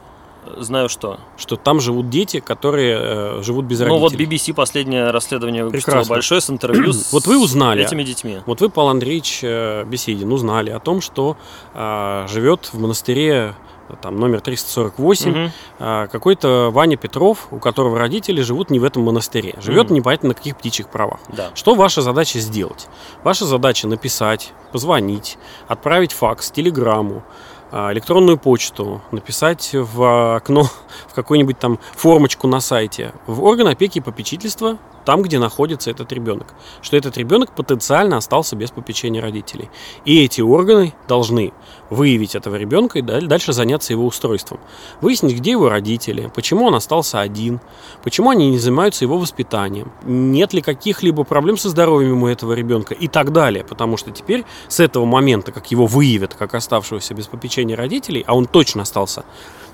Знаю 0.56 0.88
что. 0.88 1.20
Что 1.36 1.54
там 1.56 1.80
живут 1.80 2.10
дети, 2.10 2.40
которые 2.40 2.98
э, 3.00 3.42
живут 3.42 3.66
без 3.66 3.80
родителей. 3.80 4.00
Ну 4.00 4.00
вот 4.00 4.14
BBC 4.14 4.52
последнее 4.54 5.10
расследование 5.10 5.64
выпустило 5.64 5.92
Прекрасно. 5.92 6.14
большое 6.14 6.40
с 6.40 6.50
интервью 6.50 6.92
с 6.92 7.12
вот 7.12 7.26
вы 7.26 7.40
узнали, 7.40 7.84
этими 7.84 8.02
детьми. 8.02 8.40
Вот 8.44 8.60
вы, 8.60 8.68
Павел 8.68 8.88
Андреевич 8.88 9.40
э, 9.42 9.84
Беседин, 9.84 10.32
узнали 10.32 10.70
о 10.70 10.80
том, 10.80 11.00
что 11.00 11.36
э, 11.74 12.26
живет 12.28 12.70
в 12.72 12.80
монастыре 12.80 13.54
там 14.00 14.16
номер 14.16 14.40
348, 14.40 15.30
угу. 15.30 15.50
а, 15.78 16.06
какой-то 16.06 16.70
Ваня 16.72 16.96
Петров, 16.96 17.48
у 17.50 17.58
которого 17.58 17.98
родители 17.98 18.40
живут 18.42 18.70
не 18.70 18.78
в 18.78 18.84
этом 18.84 19.02
монастыре, 19.02 19.54
живет 19.60 19.86
угу. 19.86 19.94
непонятно 19.94 20.28
на 20.28 20.34
каких 20.34 20.56
птичьих 20.56 20.88
правах. 20.88 21.20
Да. 21.28 21.50
Что 21.54 21.74
ваша 21.74 22.02
задача 22.02 22.38
сделать? 22.38 22.88
Ваша 23.24 23.44
задача 23.44 23.88
написать, 23.88 24.52
позвонить, 24.72 25.38
отправить 25.68 26.12
факс, 26.12 26.50
телеграмму, 26.50 27.22
а, 27.70 27.92
электронную 27.92 28.36
почту, 28.36 29.00
написать 29.12 29.70
в 29.72 30.36
окно, 30.36 30.64
в 31.08 31.14
какую-нибудь 31.14 31.58
там 31.58 31.78
формочку 31.96 32.46
на 32.46 32.60
сайте, 32.60 33.12
в 33.26 33.42
орган 33.42 33.68
опеки 33.68 33.98
и 33.98 34.02
попечительства, 34.02 34.78
там, 35.04 35.22
где 35.22 35.38
находится 35.38 35.90
этот 35.90 36.12
ребенок. 36.12 36.54
Что 36.80 36.96
этот 36.96 37.16
ребенок 37.16 37.54
потенциально 37.54 38.16
остался 38.16 38.56
без 38.56 38.70
попечения 38.70 39.20
родителей. 39.20 39.70
И 40.04 40.24
эти 40.24 40.40
органы 40.40 40.94
должны 41.08 41.52
выявить 41.90 42.34
этого 42.34 42.56
ребенка 42.56 42.98
и 42.98 43.02
дальше 43.02 43.52
заняться 43.52 43.92
его 43.92 44.06
устройством. 44.06 44.60
Выяснить, 45.00 45.36
где 45.36 45.52
его 45.52 45.68
родители, 45.68 46.30
почему 46.34 46.66
он 46.66 46.74
остался 46.74 47.20
один, 47.20 47.60
почему 48.02 48.30
они 48.30 48.50
не 48.50 48.58
занимаются 48.58 49.04
его 49.04 49.18
воспитанием, 49.18 49.92
нет 50.04 50.52
ли 50.52 50.62
каких-либо 50.62 51.24
проблем 51.24 51.56
со 51.56 51.68
здоровьем 51.68 52.22
у 52.22 52.26
этого 52.26 52.52
ребенка 52.54 52.94
и 52.94 53.08
так 53.08 53.32
далее. 53.32 53.64
Потому 53.64 53.96
что 53.96 54.10
теперь 54.10 54.44
с 54.68 54.80
этого 54.80 55.04
момента, 55.04 55.52
как 55.52 55.70
его 55.70 55.86
выявят 55.86 56.34
как 56.34 56.54
оставшегося 56.54 57.14
без 57.14 57.26
попечения 57.26 57.76
родителей, 57.76 58.24
а 58.26 58.34
он 58.34 58.46
точно 58.46 58.82
остался 58.82 59.24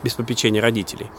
без 0.03 0.15
попечения 0.15 0.61
родителей, 0.61 1.11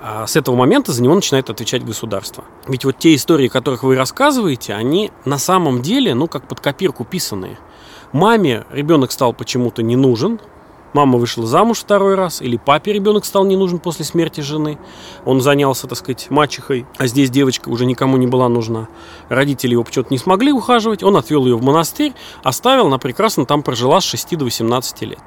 а 0.00 0.26
с 0.26 0.36
этого 0.36 0.54
момента 0.54 0.92
за 0.92 1.02
него 1.02 1.14
начинает 1.14 1.50
отвечать 1.50 1.84
государство. 1.84 2.44
Ведь 2.66 2.84
вот 2.84 2.98
те 2.98 3.14
истории, 3.14 3.48
которых 3.48 3.82
вы 3.82 3.96
рассказываете, 3.96 4.74
они 4.74 5.10
на 5.24 5.38
самом 5.38 5.82
деле, 5.82 6.14
ну, 6.14 6.28
как 6.28 6.46
под 6.46 6.60
копирку 6.60 7.04
писанные. 7.04 7.58
Маме 8.12 8.64
ребенок 8.70 9.12
стал 9.12 9.32
почему-то 9.32 9.82
не 9.82 9.96
нужен, 9.96 10.40
Мама 10.94 11.18
вышла 11.18 11.46
замуж 11.46 11.80
второй 11.80 12.14
раз, 12.14 12.40
или 12.40 12.56
папе 12.56 12.94
ребенок 12.94 13.26
стал 13.26 13.44
не 13.44 13.56
нужен 13.56 13.78
после 13.78 14.06
смерти 14.06 14.40
жены. 14.40 14.78
Он 15.26 15.40
занялся, 15.40 15.86
так 15.86 15.98
сказать, 15.98 16.30
мачехой, 16.30 16.86
а 16.96 17.06
здесь 17.06 17.30
девочка 17.30 17.68
уже 17.68 17.84
никому 17.84 18.16
не 18.16 18.26
была 18.26 18.48
нужна. 18.48 18.88
Родители 19.28 19.72
его 19.72 19.84
почему-то 19.84 20.12
не 20.12 20.18
смогли 20.18 20.50
ухаживать, 20.50 21.02
он 21.02 21.16
отвел 21.16 21.44
ее 21.44 21.56
в 21.56 21.62
монастырь, 21.62 22.14
оставил, 22.42 22.86
она 22.86 22.98
прекрасно 22.98 23.44
там 23.44 23.62
прожила 23.62 24.00
с 24.00 24.04
6 24.04 24.38
до 24.38 24.46
18 24.46 25.02
лет. 25.02 25.20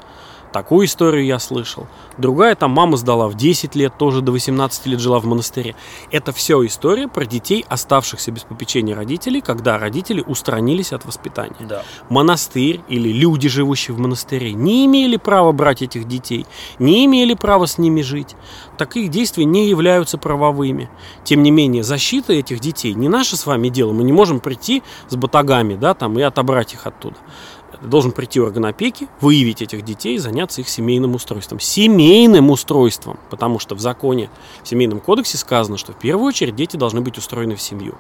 Такую 0.52 0.86
историю 0.86 1.26
я 1.26 1.40
слышал. 1.40 1.88
Другая 2.18 2.56
там 2.56 2.72
мама 2.72 2.98
сдала 2.98 3.28
в 3.28 3.36
10 3.36 3.76
лет, 3.76 3.98
тоже 3.98 4.22
до 4.22 4.32
18 4.32 4.86
лет 4.88 5.00
жила 5.00 5.20
в 5.20 5.26
монастыре. 5.26 5.76
Это 6.12 6.32
все 6.34 6.66
история 6.66 7.08
про 7.08 7.26
детей, 7.26 7.66
оставшихся 7.70 8.32
без 8.32 8.44
попечения 8.44 8.96
родителей, 8.96 9.42
когда 9.42 9.78
родители 9.78 10.22
устранились 10.22 10.92
от 10.92 11.06
воспитания. 11.06 11.56
Да. 11.62 11.84
Монастырь 12.10 12.82
или 12.90 13.10
люди, 13.10 13.48
живущие 13.48 13.96
в 13.96 14.00
монастыре, 14.00 14.52
не 14.54 14.86
имели 14.86 15.18
права 15.18 15.52
брать 15.52 15.82
этих 15.82 16.08
детей, 16.08 16.46
не 16.80 17.06
имели 17.06 17.34
права 17.34 17.66
с 17.66 17.78
ними 17.78 18.02
жить. 18.02 18.36
Такие 18.82 19.10
действия 19.10 19.46
не 19.46 19.70
являются 19.70 20.18
правовыми. 20.18 20.90
Тем 21.24 21.44
не 21.44 21.52
менее, 21.52 21.84
защита 21.84 22.34
этих 22.34 22.60
детей 22.60 22.96
не 22.96 23.10
наше 23.10 23.38
с 23.38 23.46
вами 23.46 23.70
дело. 23.70 23.94
Мы 23.94 24.04
не 24.04 24.12
можем 24.12 24.40
прийти 24.40 24.82
с 25.08 25.16
батагами 25.16 25.76
да, 25.76 25.94
там, 25.94 26.18
и 26.18 26.24
отобрать 26.24 26.74
их 26.74 26.88
оттуда 26.88 27.16
должен 27.82 28.12
прийти 28.12 28.40
орган 28.40 28.66
опеки, 28.66 29.08
выявить 29.20 29.62
этих 29.62 29.84
детей 29.84 30.16
и 30.16 30.18
заняться 30.18 30.62
их 30.62 30.70
семейным 30.70 31.16
устройством. 31.16 31.60
Семейным 31.60 32.50
устройством, 32.50 33.20
потому 33.30 33.60
что 33.60 33.76
в 33.76 33.80
законе, 33.80 34.30
в 34.64 34.68
семейном 34.68 35.00
кодексе 35.00 35.38
сказано, 35.38 35.78
что 35.78 35.94
в 35.94 35.96
первую 35.98 36.28
очередь 36.28 36.56
дети 36.56 36.78
должны 36.78 37.02
быть 37.02 37.18
устроены 37.18 37.56
в 37.56 37.62
семью. 37.62 37.96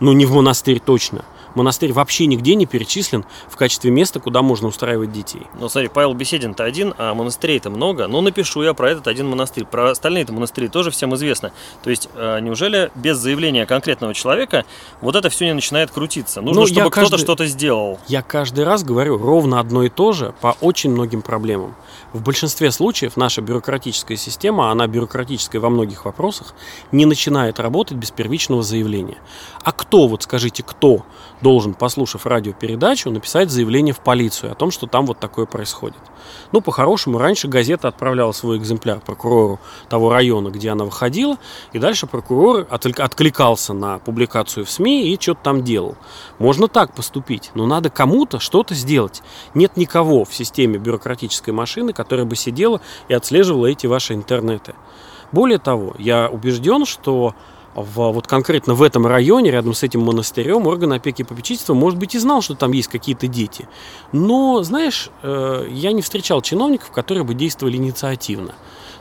Ну, 0.00 0.12
не 0.12 0.26
в 0.26 0.32
монастырь 0.32 0.80
точно. 0.80 1.24
Монастырь 1.54 1.92
вообще 1.92 2.26
нигде 2.26 2.54
не 2.54 2.66
перечислен 2.66 3.24
в 3.48 3.56
качестве 3.56 3.90
места, 3.90 4.20
куда 4.20 4.40
можно 4.42 4.68
устраивать 4.68 5.12
детей. 5.12 5.42
Ну, 5.58 5.68
смотри, 5.68 5.88
Павел 5.88 6.14
Беседин-то 6.14 6.64
один, 6.64 6.94
а 6.96 7.12
монастырей-то 7.14 7.70
много. 7.70 8.06
Ну, 8.06 8.20
напишу 8.20 8.62
я 8.62 8.72
про 8.72 8.90
этот 8.90 9.08
один 9.08 9.28
монастырь. 9.28 9.64
Про 9.64 9.94
остальные-то 10.20 10.32
монастыри 10.32 10.68
тоже 10.68 10.90
всем 10.90 11.14
известно. 11.14 11.52
То 11.82 11.90
есть, 11.90 12.08
э, 12.14 12.40
неужели 12.40 12.90
без 12.94 13.16
заявления 13.16 13.66
конкретного 13.66 14.14
человека 14.14 14.64
вот 15.00 15.16
это 15.16 15.30
все 15.30 15.46
не 15.46 15.54
начинает 15.54 15.90
крутиться? 15.90 16.40
Нужно, 16.40 16.62
ну, 16.62 16.66
чтобы 16.66 16.90
кто-то 16.90 17.18
что-то 17.18 17.46
сделал. 17.46 17.98
Я 18.08 18.22
каждый 18.22 18.64
раз 18.64 18.84
говорю 18.84 19.18
ровно 19.18 19.60
одно 19.60 19.84
и 19.84 19.88
то 19.88 20.12
же 20.12 20.34
по 20.40 20.56
очень 20.60 20.90
многим 20.90 21.22
проблемам. 21.22 21.74
В 22.12 22.22
большинстве 22.22 22.70
случаев 22.70 23.16
наша 23.16 23.40
бюрократическая 23.40 24.16
система, 24.16 24.70
она 24.70 24.86
бюрократическая 24.86 25.60
во 25.60 25.70
многих 25.70 26.04
вопросах, 26.04 26.54
не 26.92 27.06
начинает 27.06 27.60
работать 27.60 27.96
без 27.96 28.10
первичного 28.10 28.62
заявления. 28.62 29.18
А 29.64 29.72
кто, 29.72 30.08
вот 30.08 30.22
скажите, 30.22 30.62
кто 30.62 31.04
должен, 31.40 31.74
послушав 31.74 32.26
радиопередачу, 32.26 33.10
написать 33.10 33.50
заявление 33.50 33.94
в 33.94 34.00
полицию 34.00 34.52
о 34.52 34.54
том, 34.54 34.70
что 34.70 34.86
там 34.86 35.06
вот 35.06 35.18
такое 35.18 35.46
происходит. 35.46 35.98
Ну, 36.52 36.60
по-хорошему, 36.60 37.18
раньше 37.18 37.48
газета 37.48 37.88
отправляла 37.88 38.32
свой 38.32 38.58
экземпляр 38.58 39.00
прокурору 39.00 39.60
того 39.88 40.12
района, 40.12 40.48
где 40.48 40.70
она 40.70 40.84
выходила, 40.84 41.38
и 41.72 41.78
дальше 41.78 42.06
прокурор 42.06 42.66
откликался 42.70 43.72
на 43.72 43.98
публикацию 43.98 44.64
в 44.64 44.70
СМИ 44.70 45.12
и 45.12 45.20
что-то 45.20 45.40
там 45.42 45.64
делал. 45.64 45.96
Можно 46.38 46.68
так 46.68 46.94
поступить, 46.94 47.50
но 47.54 47.66
надо 47.66 47.90
кому-то 47.90 48.40
что-то 48.40 48.74
сделать. 48.74 49.22
Нет 49.54 49.76
никого 49.76 50.24
в 50.24 50.34
системе 50.34 50.78
бюрократической 50.78 51.50
машины, 51.50 51.92
которая 51.92 52.26
бы 52.26 52.36
сидела 52.36 52.80
и 53.08 53.14
отслеживала 53.14 53.66
эти 53.66 53.86
ваши 53.86 54.14
интернеты. 54.14 54.74
Более 55.32 55.58
того, 55.58 55.94
я 55.98 56.28
убежден, 56.28 56.84
что 56.84 57.34
в, 57.74 58.10
вот 58.10 58.26
конкретно 58.26 58.74
в 58.74 58.82
этом 58.82 59.06
районе, 59.06 59.50
рядом 59.50 59.74
с 59.74 59.82
этим 59.82 60.02
монастырем, 60.02 60.66
орган 60.66 60.92
опеки 60.92 61.22
и 61.22 61.24
попечительства, 61.24 61.74
может 61.74 61.98
быть, 61.98 62.14
и 62.14 62.18
знал, 62.18 62.42
что 62.42 62.54
там 62.54 62.72
есть 62.72 62.88
какие-то 62.88 63.26
дети. 63.28 63.68
Но, 64.12 64.62
знаешь, 64.62 65.10
э, 65.22 65.66
я 65.70 65.92
не 65.92 66.02
встречал 66.02 66.42
чиновников, 66.42 66.90
которые 66.90 67.24
бы 67.24 67.34
действовали 67.34 67.76
инициативно. 67.76 68.54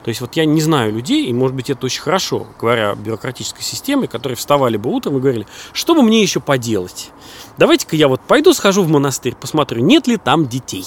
То 0.03 0.09
есть 0.09 0.21
вот 0.21 0.35
я 0.35 0.45
не 0.45 0.61
знаю 0.61 0.93
людей, 0.93 1.25
и 1.25 1.33
может 1.33 1.55
быть 1.55 1.69
это 1.69 1.85
очень 1.85 2.01
хорошо, 2.01 2.47
говоря 2.59 2.91
о 2.91 2.95
бюрократической 2.95 3.63
системе, 3.63 4.07
которые 4.07 4.37
вставали 4.37 4.77
бы 4.77 4.89
утром 4.89 5.17
и 5.17 5.19
говорили, 5.19 5.45
что 5.73 5.93
бы 5.93 6.03
мне 6.03 6.21
еще 6.21 6.39
поделать? 6.39 7.11
Давайте-ка 7.57 7.95
я 7.95 8.07
вот 8.07 8.21
пойду 8.21 8.53
схожу 8.53 8.83
в 8.83 8.89
монастырь, 8.89 9.35
посмотрю, 9.35 9.83
нет 9.83 10.07
ли 10.07 10.17
там 10.17 10.47
детей. 10.47 10.85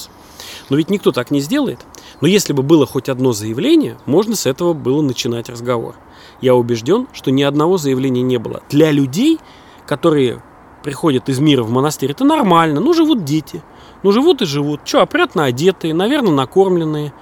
Но 0.70 0.76
ведь 0.76 0.88
никто 0.88 1.12
так 1.12 1.30
не 1.30 1.40
сделает. 1.40 1.80
Но 2.20 2.28
если 2.28 2.52
бы 2.52 2.62
было 2.62 2.86
хоть 2.86 3.08
одно 3.08 3.32
заявление, 3.32 3.98
можно 4.06 4.34
с 4.34 4.46
этого 4.46 4.72
было 4.72 5.02
начинать 5.02 5.48
разговор. 5.48 5.96
Я 6.42 6.54
убежден, 6.54 7.08
что 7.12 7.30
ни 7.30 7.42
одного 7.42 7.78
заявления 7.78 8.22
не 8.22 8.36
было. 8.36 8.62
Для 8.68 8.90
людей, 8.90 9.38
которые 9.86 10.42
приходят 10.82 11.28
из 11.28 11.38
мира 11.38 11.62
в 11.62 11.70
монастырь, 11.70 12.10
это 12.10 12.24
нормально. 12.24 12.80
Ну, 12.80 12.92
живут 12.92 13.24
дети. 13.24 13.62
Ну, 14.02 14.12
живут 14.12 14.42
и 14.42 14.44
живут. 14.44 14.80
Что, 14.84 15.00
опрятно 15.00 15.44
одетые, 15.44 15.94
наверное, 15.94 16.32
накормленные. 16.32 17.12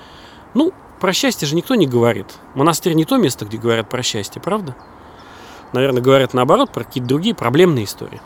Ну, 0.54 0.72
про 0.98 1.12
счастье 1.12 1.46
же 1.46 1.54
никто 1.54 1.74
не 1.74 1.86
говорит. 1.86 2.26
Монастырь 2.54 2.94
не 2.94 3.04
то 3.04 3.18
место, 3.18 3.44
где 3.44 3.58
говорят 3.58 3.88
про 3.88 4.02
счастье, 4.02 4.40
правда? 4.40 4.74
Наверное, 5.72 6.02
говорят 6.02 6.34
наоборот, 6.34 6.70
про 6.70 6.84
какие-то 6.84 7.08
другие 7.08 7.34
проблемные 7.34 7.84
истории. 7.84 8.20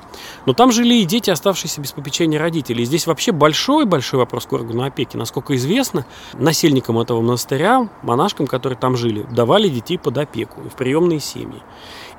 Но 0.46 0.52
там 0.52 0.72
жили 0.72 0.94
и 0.94 1.04
дети, 1.04 1.30
оставшиеся 1.30 1.80
без 1.80 1.92
попечения 1.92 2.38
родителей. 2.38 2.82
И 2.82 2.86
здесь 2.86 3.06
вообще 3.06 3.32
большой-большой 3.32 4.18
вопрос 4.20 4.46
к 4.46 4.52
органу 4.52 4.84
опеки. 4.84 5.16
Насколько 5.16 5.56
известно, 5.56 6.06
насельникам 6.34 6.98
этого 6.98 7.20
монастыря, 7.20 7.88
монашкам, 8.02 8.46
которые 8.46 8.78
там 8.78 8.96
жили, 8.96 9.26
давали 9.30 9.68
детей 9.68 9.98
под 9.98 10.18
опеку 10.18 10.60
в 10.62 10.76
приемные 10.76 11.20
семьи. 11.20 11.62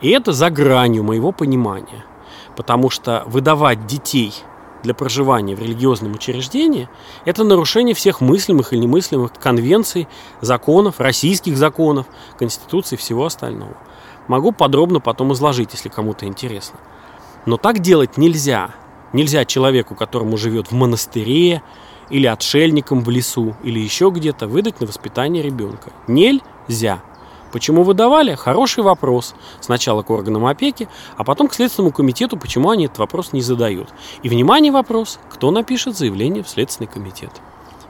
И 0.01 0.09
это 0.09 0.33
за 0.33 0.49
гранью 0.49 1.03
моего 1.03 1.31
понимания. 1.31 2.05
Потому 2.55 2.89
что 2.89 3.23
выдавать 3.27 3.85
детей 3.85 4.33
для 4.83 4.93
проживания 4.93 5.55
в 5.55 5.59
религиозном 5.59 6.13
учреждении, 6.13 6.87
это 7.25 7.43
нарушение 7.43 7.95
всех 7.95 8.21
мыслимых 8.21 8.71
и 8.71 8.77
немыслимых 8.77 9.33
конвенций, 9.33 10.07
законов, 10.41 10.99
российских 10.99 11.57
законов, 11.57 12.05
конституции 12.37 12.95
и 12.95 12.99
всего 12.99 13.25
остального. 13.25 13.75
Могу 14.27 14.51
подробно 14.51 14.99
потом 14.99 15.33
изложить, 15.33 15.73
если 15.73 15.89
кому-то 15.89 16.25
интересно. 16.25 16.79
Но 17.45 17.57
так 17.57 17.79
делать 17.79 18.17
нельзя. 18.17 18.71
Нельзя 19.13 19.45
человеку, 19.45 19.95
которому 19.95 20.35
живет 20.37 20.71
в 20.71 20.71
монастыре, 20.73 21.61
или 22.09 22.27
отшельником 22.27 23.01
в 23.01 23.09
лесу, 23.09 23.55
или 23.63 23.79
еще 23.79 24.09
где-то, 24.09 24.47
выдать 24.47 24.79
на 24.79 24.87
воспитание 24.87 25.41
ребенка. 25.41 25.91
Нельзя. 26.07 27.01
Почему 27.51 27.83
выдавали? 27.83 28.35
Хороший 28.35 28.83
вопрос. 28.83 29.33
Сначала 29.61 30.01
к 30.01 30.09
органам 30.09 30.45
опеки, 30.45 30.89
а 31.15 31.23
потом 31.23 31.47
к 31.47 31.53
Следственному 31.53 31.93
комитету, 31.93 32.37
почему 32.37 32.69
они 32.69 32.85
этот 32.85 32.97
вопрос 32.97 33.31
не 33.31 33.41
задают. 33.41 33.89
И, 34.23 34.29
внимание, 34.29 34.71
вопрос, 34.71 35.19
кто 35.29 35.51
напишет 35.51 35.95
заявление 35.95 36.43
в 36.43 36.49
Следственный 36.49 36.87
комитет. 36.87 37.31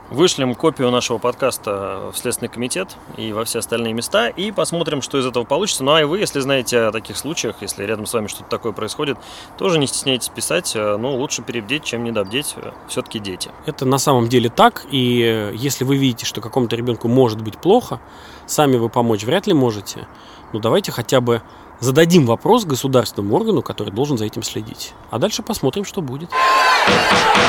Вышлем 0.08 0.54
копию 0.54 0.92
нашего 0.92 1.18
подкаста 1.18 2.12
в 2.12 2.16
Следственный 2.16 2.48
комитет 2.48 2.96
и 3.16 3.32
во 3.32 3.44
все 3.44 3.58
остальные 3.58 3.92
места 3.92 4.28
и 4.28 4.52
посмотрим, 4.52 5.02
что 5.02 5.18
из 5.18 5.26
этого 5.26 5.42
получится. 5.42 5.82
Ну 5.82 5.94
а 5.94 6.00
и 6.00 6.04
вы, 6.04 6.20
если 6.20 6.38
знаете 6.38 6.78
о 6.82 6.92
таких 6.92 7.16
случаях, 7.16 7.56
если 7.60 7.82
рядом 7.84 8.06
с 8.06 8.14
вами 8.14 8.28
что-то 8.28 8.48
такое 8.48 8.70
происходит, 8.70 9.18
тоже 9.58 9.80
не 9.80 9.88
стесняйтесь 9.88 10.28
писать. 10.28 10.72
Ну, 10.76 11.16
лучше 11.16 11.42
перебдеть, 11.42 11.82
чем 11.82 12.04
недобдеть. 12.04 12.54
Все-таки 12.88 13.18
дети. 13.18 13.50
Это 13.66 13.84
на 13.84 13.98
самом 13.98 14.28
деле 14.28 14.48
так. 14.48 14.86
И 14.92 15.50
если 15.54 15.82
вы 15.82 15.96
видите, 15.96 16.24
что 16.24 16.40
какому-то 16.40 16.76
ребенку 16.76 17.08
может 17.08 17.42
быть 17.42 17.58
плохо, 17.58 17.98
сами 18.46 18.76
вы 18.76 18.88
помочь 18.88 19.24
вряд 19.24 19.48
ли 19.48 19.54
можете. 19.54 20.06
Ну 20.52 20.60
давайте 20.60 20.92
хотя 20.92 21.20
бы 21.20 21.42
зададим 21.80 22.26
вопрос 22.26 22.64
государственному 22.64 23.34
органу, 23.36 23.62
который 23.62 23.92
должен 23.92 24.18
за 24.18 24.24
этим 24.24 24.42
следить. 24.42 24.92
А 25.10 25.18
дальше 25.18 25.42
посмотрим, 25.42 25.84
что 25.84 26.00
будет. 26.00 26.30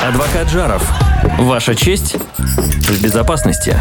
Адвокат 0.04 0.48
Жаров. 0.48 0.82
Ваша 1.38 1.74
честь 1.74 2.16
в 2.38 3.02
безопасности. 3.02 3.76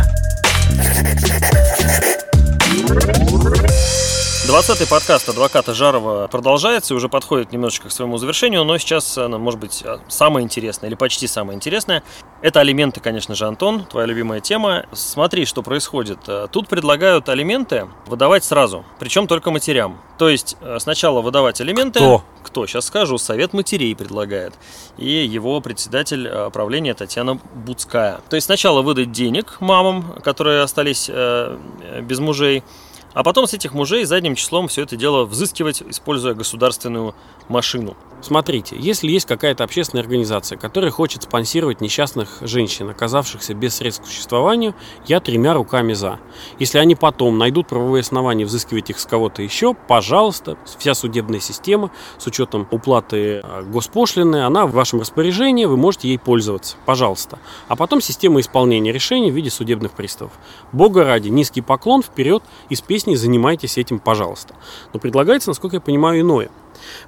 20-й 4.47 4.87
подкаст 4.87 5.27
адвоката 5.27 5.73
Жарова 5.73 6.27
продолжается 6.27 6.93
и 6.93 6.97
уже 6.97 7.09
подходит 7.09 7.51
немножечко 7.51 7.89
к 7.89 7.91
своему 7.91 8.17
завершению, 8.17 8.63
но 8.63 8.77
сейчас, 8.77 9.17
э, 9.17 9.27
может 9.27 9.59
быть, 9.59 9.81
э, 9.83 9.97
самое 10.07 10.45
интересное 10.45 10.87
или 10.87 10.95
почти 10.95 11.27
самое 11.27 11.57
интересное– 11.57 12.01
это 12.41 12.61
алименты, 12.61 13.01
конечно 13.01 13.35
же, 13.35 13.45
Антон, 13.45 13.83
твоя 13.83 14.07
любимая 14.07 14.39
тема. 14.39 14.85
Смотри, 14.93 15.43
что 15.43 15.63
происходит. 15.63 16.19
Э, 16.27 16.47
тут 16.49 16.69
предлагают 16.69 17.27
алименты 17.27 17.89
выдавать 18.05 18.45
сразу, 18.45 18.85
причем 18.99 19.27
только 19.27 19.51
матерям. 19.51 19.99
То 20.17 20.29
есть 20.29 20.55
сначала 20.79 21.19
выдавать 21.19 21.59
алименты… 21.59 21.99
Кто? 21.99 22.23
Кто? 22.41 22.65
Сейчас 22.65 22.85
скажу. 22.85 23.17
Совет 23.17 23.51
матерей 23.51 23.93
предлагает. 23.95 24.53
И 24.97 25.09
его 25.09 25.59
председатель 25.59 26.49
правления 26.51 26.93
Татьяна 26.93 27.37
Буцкая. 27.53 28.21
То 28.29 28.37
есть 28.37 28.45
сначала 28.45 28.81
выдать 28.81 29.11
денег 29.11 29.57
мамам, 29.59 30.21
которые 30.23 30.61
остались 30.61 31.09
без 31.09 32.19
мужей, 32.19 32.63
а 33.17 33.23
потом 33.23 33.47
с 33.47 33.53
этих 33.55 33.73
мужей 33.73 34.05
задним 34.05 34.35
числом 34.35 34.67
все 34.67 34.83
это 34.83 34.95
дело 34.95 35.25
взыскивать, 35.25 35.81
используя 35.81 36.35
государственную 36.35 37.15
машину. 37.47 37.97
Смотрите, 38.21 38.75
если 38.77 39.11
есть 39.11 39.25
какая-то 39.27 39.63
общественная 39.63 40.03
организация, 40.03 40.57
которая 40.57 40.89
хочет 40.89 41.23
спонсировать 41.23 41.81
несчастных 41.81 42.39
женщин, 42.41 42.89
оказавшихся 42.89 43.53
без 43.53 43.75
средств 43.75 44.03
к 44.03 44.07
существованию, 44.07 44.75
я 45.05 45.19
тремя 45.19 45.53
руками 45.53 45.93
за. 45.93 46.19
Если 46.57 46.79
они 46.79 46.95
потом 46.95 47.37
найдут 47.37 47.67
правовые 47.67 48.01
основания 48.01 48.45
взыскивать 48.45 48.89
их 48.89 48.99
с 48.99 49.05
кого-то 49.05 49.41
еще, 49.41 49.73
пожалуйста, 49.75 50.57
вся 50.77 50.95
судебная 50.95 51.39
система 51.39 51.91
с 52.17 52.25
учетом 52.25 52.67
уплаты 52.71 53.41
а, 53.43 53.61
госпошлины, 53.63 54.45
она 54.45 54.65
в 54.65 54.71
вашем 54.71 54.99
распоряжении, 54.99 55.65
вы 55.65 55.77
можете 55.77 56.07
ей 56.07 56.17
пользоваться, 56.17 56.75
пожалуйста. 56.85 57.37
А 57.67 57.75
потом 57.75 58.01
система 58.01 58.39
исполнения 58.39 58.91
решений 58.91 59.31
в 59.31 59.35
виде 59.35 59.51
судебных 59.51 59.91
приставов. 59.91 60.33
Бога 60.71 61.03
ради, 61.03 61.29
низкий 61.29 61.61
поклон, 61.61 62.01
вперед, 62.01 62.43
из 62.69 62.81
песни 62.81 63.06
занимайтесь 63.15 63.77
этим, 63.77 63.99
пожалуйста. 63.99 64.55
Но 64.93 64.99
предлагается, 64.99 65.49
насколько 65.49 65.77
я 65.77 65.81
понимаю, 65.81 66.21
иное– 66.21 66.49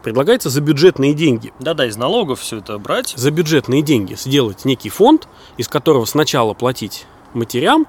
Предлагается 0.03 0.50
за 0.50 0.62
бюджетные 0.62 1.13
деньги. 1.13 1.53
Да-да, 1.60 1.86
из 1.86 1.98
налогов 1.98 2.39
все 2.39 2.58
это 2.58 2.77
брать. 2.77 3.13
За 3.15 3.32
бюджетные 3.32 3.82
деньги 3.82 4.15
сделать 4.15 4.65
некий 4.65 4.89
фонд, 4.89 5.27
из 5.58 5.68
которого 5.68 6.06
сначала 6.06 6.53
платить 6.53 7.06
матерям, 7.34 7.88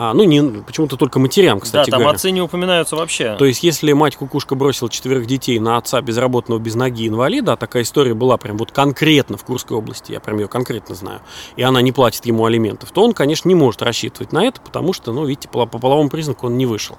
а, 0.00 0.14
ну, 0.14 0.22
не, 0.22 0.40
почему-то 0.62 0.96
только 0.96 1.18
матерям, 1.18 1.58
кстати 1.58 1.90
да, 1.90 1.96
там 1.96 2.02
говоря. 2.02 2.14
отцы 2.14 2.30
не 2.30 2.40
упоминаются 2.40 2.94
вообще. 2.94 3.34
То 3.36 3.46
есть, 3.46 3.64
если 3.64 3.92
мать-кукушка 3.92 4.54
бросила 4.54 4.88
четверых 4.88 5.26
детей 5.26 5.58
на 5.58 5.76
отца 5.76 6.00
безработного 6.00 6.60
без 6.60 6.76
ноги 6.76 7.08
инвалида, 7.08 7.54
а 7.54 7.56
такая 7.56 7.82
история 7.82 8.14
была 8.14 8.36
прям 8.36 8.58
вот 8.58 8.70
конкретно 8.70 9.36
в 9.36 9.42
Курской 9.42 9.76
области, 9.76 10.12
я 10.12 10.20
прям 10.20 10.38
ее 10.38 10.46
конкретно 10.46 10.94
знаю, 10.94 11.20
и 11.56 11.62
она 11.62 11.82
не 11.82 11.90
платит 11.90 12.26
ему 12.26 12.44
алиментов, 12.44 12.92
то 12.92 13.02
он, 13.02 13.12
конечно, 13.12 13.48
не 13.48 13.56
может 13.56 13.82
рассчитывать 13.82 14.30
на 14.30 14.44
это, 14.44 14.60
потому 14.60 14.92
что, 14.92 15.12
ну, 15.12 15.26
видите, 15.26 15.48
по, 15.48 15.66
по 15.66 15.80
половому 15.80 16.10
признаку 16.10 16.46
он 16.46 16.56
не 16.56 16.66
вышел. 16.66 16.96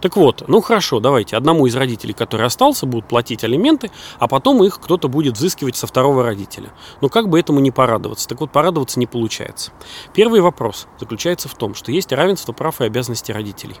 Так 0.00 0.16
вот, 0.16 0.44
ну 0.48 0.60
хорошо, 0.60 1.00
давайте 1.00 1.36
одному 1.36 1.66
из 1.66 1.76
родителей, 1.76 2.14
который 2.14 2.46
остался, 2.46 2.86
будут 2.86 3.06
платить 3.06 3.44
алименты, 3.44 3.90
а 4.18 4.28
потом 4.28 4.62
их 4.64 4.80
кто-то 4.80 5.08
будет 5.08 5.34
взыскивать 5.34 5.76
со 5.76 5.86
второго 5.86 6.22
родителя. 6.22 6.70
Ну 7.00 7.08
как 7.08 7.28
бы 7.28 7.38
этому 7.38 7.60
не 7.60 7.70
порадоваться? 7.70 8.28
Так 8.28 8.40
вот, 8.40 8.50
порадоваться 8.50 8.98
не 8.98 9.06
получается. 9.06 9.72
Первый 10.14 10.40
вопрос 10.40 10.86
заключается 10.98 11.48
в 11.48 11.54
том, 11.54 11.74
что 11.74 11.92
есть 11.92 12.12
равенство 12.20 12.52
прав 12.52 12.80
и 12.80 12.84
обязанностей 12.84 13.32
родителей. 13.32 13.76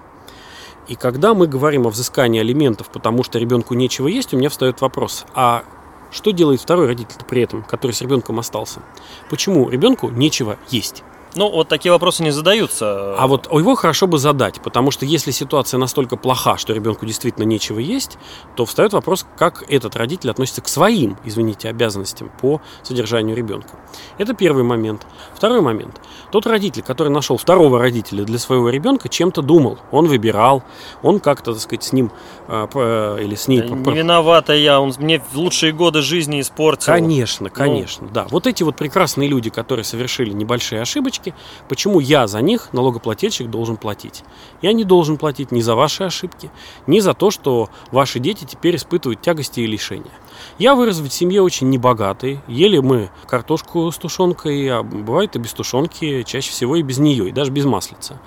И 0.88 0.96
когда 0.96 1.34
мы 1.34 1.46
говорим 1.46 1.86
о 1.86 1.90
взыскании 1.90 2.40
алиментов, 2.40 2.88
потому 2.88 3.22
что 3.22 3.38
ребенку 3.38 3.74
нечего 3.74 4.08
есть, 4.08 4.34
у 4.34 4.36
меня 4.36 4.48
встает 4.48 4.80
вопрос, 4.80 5.26
а 5.34 5.62
что 6.10 6.32
делает 6.32 6.60
второй 6.60 6.86
родитель 6.86 7.20
при 7.28 7.42
этом, 7.42 7.62
который 7.62 7.92
с 7.92 8.00
ребенком 8.00 8.38
остался? 8.38 8.80
Почему 9.28 9.68
ребенку 9.68 10.08
нечего 10.08 10.58
есть? 10.68 11.04
Ну, 11.34 11.50
вот 11.50 11.68
такие 11.68 11.92
вопросы 11.92 12.22
не 12.22 12.30
задаются. 12.30 13.14
А 13.16 13.26
вот 13.26 13.46
его 13.52 13.74
хорошо 13.74 14.06
бы 14.06 14.18
задать, 14.18 14.60
потому 14.60 14.90
что 14.90 15.06
если 15.06 15.30
ситуация 15.30 15.78
настолько 15.78 16.16
плоха, 16.16 16.56
что 16.58 16.72
ребенку 16.72 17.06
действительно 17.06 17.44
нечего 17.44 17.78
есть, 17.78 18.18
то 18.56 18.64
встает 18.64 18.92
вопрос, 18.92 19.26
как 19.36 19.64
этот 19.68 19.96
родитель 19.96 20.30
относится 20.30 20.60
к 20.62 20.68
своим, 20.68 21.16
извините, 21.24 21.68
обязанностям 21.68 22.30
по 22.40 22.60
содержанию 22.82 23.36
ребенка. 23.36 23.70
Это 24.18 24.34
первый 24.34 24.64
момент. 24.64 25.06
Второй 25.34 25.60
момент. 25.60 26.00
Тот 26.32 26.46
родитель, 26.46 26.82
который 26.82 27.08
нашел 27.08 27.36
второго 27.36 27.78
родителя 27.78 28.24
для 28.24 28.38
своего 28.38 28.70
ребенка, 28.70 29.08
чем-то 29.08 29.42
думал. 29.42 29.78
Он 29.90 30.06
выбирал, 30.06 30.62
он 31.02 31.20
как-то, 31.20 31.52
так 31.52 31.62
сказать, 31.62 31.84
с 31.84 31.92
ним 31.92 32.10
э, 32.48 33.18
или 33.22 33.34
с 33.34 33.48
ней... 33.48 33.62
Да 33.62 33.92
не 33.92 33.98
виновата 33.98 34.52
я, 34.54 34.80
он 34.80 34.92
мне 34.98 35.22
лучшие 35.34 35.72
годы 35.72 36.02
жизни 36.02 36.40
испортил. 36.40 36.92
Конечно, 36.92 37.48
ну. 37.48 37.54
конечно, 37.54 38.06
ну... 38.06 38.12
да. 38.12 38.26
Вот 38.30 38.46
эти 38.46 38.62
вот 38.62 38.76
прекрасные 38.76 39.28
люди, 39.28 39.50
которые 39.50 39.84
совершили 39.84 40.32
небольшие 40.32 40.80
ошибочки, 40.80 41.19
ошибки, 41.20 41.34
почему 41.68 42.00
я 42.00 42.26
за 42.26 42.40
них, 42.40 42.72
налогоплательщик, 42.72 43.50
должен 43.50 43.76
платить. 43.76 44.24
Я 44.62 44.72
не 44.72 44.84
должен 44.84 45.16
платить 45.16 45.52
ни 45.52 45.60
за 45.60 45.74
ваши 45.74 46.04
ошибки, 46.04 46.50
ни 46.86 47.00
за 47.00 47.14
то, 47.14 47.30
что 47.30 47.68
ваши 47.90 48.18
дети 48.18 48.44
теперь 48.44 48.76
испытывают 48.76 49.20
тягости 49.20 49.60
и 49.60 49.66
лишения. 49.66 50.12
Я 50.58 50.74
вырос 50.74 50.98
в 50.98 51.10
семье 51.10 51.42
очень 51.42 51.68
небогатой, 51.70 52.40
ели 52.48 52.78
мы 52.78 53.10
картошку 53.28 53.90
с 53.90 53.96
тушенкой, 53.96 54.68
а 54.68 54.82
бывает 54.82 55.36
и 55.36 55.38
без 55.38 55.52
тушенки, 55.52 56.22
чаще 56.22 56.50
всего 56.50 56.76
и 56.76 56.82
без 56.82 56.98
нее, 56.98 57.28
и 57.28 57.32
даже 57.32 57.50
без 57.50 57.64
маслица. 57.64 58.20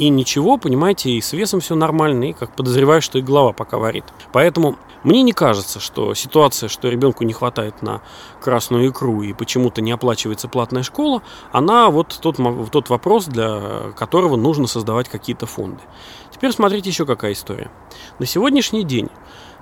И 0.00 0.08
ничего, 0.08 0.56
понимаете, 0.56 1.10
и 1.10 1.20
с 1.20 1.34
весом 1.34 1.60
все 1.60 1.74
нормально, 1.74 2.30
и 2.30 2.32
как 2.32 2.56
подозреваю, 2.56 3.02
что 3.02 3.18
и 3.18 3.22
голова 3.22 3.52
пока 3.52 3.76
варит. 3.76 4.04
Поэтому 4.32 4.78
мне 5.02 5.20
не 5.20 5.34
кажется, 5.34 5.78
что 5.78 6.14
ситуация, 6.14 6.70
что 6.70 6.88
ребенку 6.88 7.22
не 7.24 7.34
хватает 7.34 7.82
на 7.82 8.00
красную 8.40 8.88
икру 8.88 9.20
и 9.20 9.34
почему-то 9.34 9.82
не 9.82 9.92
оплачивается 9.92 10.48
платная 10.48 10.84
школа, 10.84 11.20
она 11.52 11.90
вот 11.90 12.18
тот, 12.22 12.38
тот 12.72 12.88
вопрос, 12.88 13.26
для 13.26 13.92
которого 13.94 14.36
нужно 14.36 14.66
создавать 14.66 15.10
какие-то 15.10 15.44
фонды. 15.44 15.82
Теперь 16.30 16.52
смотрите 16.52 16.88
еще 16.88 17.04
какая 17.04 17.32
история. 17.32 17.70
На 18.18 18.24
сегодняшний 18.24 18.84
день 18.84 19.10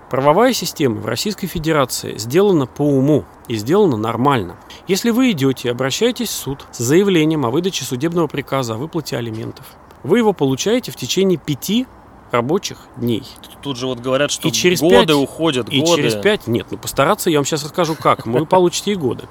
Правовая 0.09 0.55
система 0.55 1.01
в 1.01 1.07
Российской 1.07 1.49
Федерации 1.49 2.17
сделана 2.17 2.65
по 2.65 2.81
уму 2.81 3.27
и 3.47 3.57
сделана 3.57 3.99
нормально. 3.99 4.57
Если 4.87 5.11
вы 5.11 5.33
идете 5.33 5.69
и 5.69 5.71
обращаетесь 5.71 6.31
в 6.31 6.33
суд 6.33 6.65
с 6.71 6.79
заявлением 6.79 7.45
о 7.45 7.51
выдаче 7.51 7.85
судебного 7.85 8.27
приказа 8.27 8.73
о 8.73 8.77
выплате 8.79 9.19
алиментов, 9.19 9.67
вы 10.03 10.19
его 10.19 10.33
получаете 10.33 10.93
в 10.93 10.97
течение 10.97 11.39
пяти 11.39 11.87
рабочих 12.31 12.79
дней. 12.97 13.23
Тут 13.63 13.77
же 13.77 13.87
вот 13.87 14.01
говорят, 14.01 14.31
что 14.31 14.49
и 14.49 14.53
через 14.53 14.81
годы 14.81 15.07
5, 15.07 15.11
уходят, 15.17 15.69
и 15.71 15.81
годы. 15.81 16.03
через 16.03 16.15
пять, 16.15 16.47
нет, 16.47 16.67
ну 16.71 16.79
постараться, 16.79 17.31
я 17.31 17.39
вам 17.39 17.45
сейчас 17.45 17.65
расскажу 17.65 17.97
как. 17.97 18.27
Вы 18.27 18.47
получите 18.47 18.93
и 18.93 18.95
годы. 18.95 19.25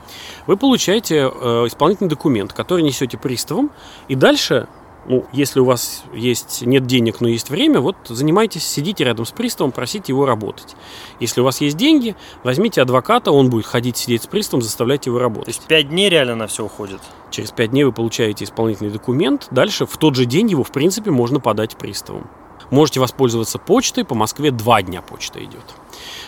Вы 0.47 0.57
получаете 0.57 1.31
э, 1.33 1.65
исполнительный 1.67 2.09
документ, 2.09 2.53
который 2.53 2.83
несете 2.83 3.17
приставом, 3.17 3.71
и 4.07 4.15
дальше 4.15 4.67
ну, 5.07 5.25
если 5.31 5.59
у 5.61 5.65
вас 5.65 6.03
есть, 6.13 6.63
нет 6.65 6.85
денег, 6.85 7.21
но 7.21 7.29
есть 7.29 7.49
время, 7.49 7.79
вот 7.79 7.95
занимайтесь, 8.07 8.65
сидите 8.65 9.05
рядом 9.05 9.25
с 9.25 9.31
приставом, 9.31 9.71
просите 9.71 10.11
его 10.11 10.25
работать. 10.25 10.75
Если 11.19 11.39
у 11.39 11.43
вас 11.45 11.61
есть 11.61 11.77
деньги, 11.77 12.15
возьмите 12.43 12.81
адвоката, 12.81 13.31
он 13.31 13.49
будет 13.49 13.65
ходить 13.65 13.95
сидеть 13.97 14.23
с 14.23 14.27
приставом, 14.27 14.61
заставлять 14.61 15.05
его 15.05 15.17
работать. 15.17 15.45
То 15.45 15.59
есть 15.59 15.67
пять 15.67 15.89
дней 15.89 16.09
реально 16.09 16.35
на 16.35 16.47
все 16.47 16.65
уходит? 16.65 16.99
Через 17.31 17.51
пять 17.51 17.71
дней 17.71 17.85
вы 17.85 17.93
получаете 17.93 18.43
исполнительный 18.43 18.91
документ, 18.91 19.47
дальше 19.49 19.85
в 19.85 19.97
тот 19.97 20.15
же 20.15 20.25
день 20.25 20.49
его, 20.49 20.63
в 20.63 20.71
принципе, 20.71 21.09
можно 21.09 21.39
подать 21.39 21.77
приставам. 21.77 22.29
Можете 22.69 22.99
воспользоваться 22.99 23.59
почтой, 23.59 24.03
по 24.03 24.13
Москве 24.13 24.51
два 24.51 24.81
дня 24.81 25.01
почта 25.01 25.41
идет. 25.43 25.63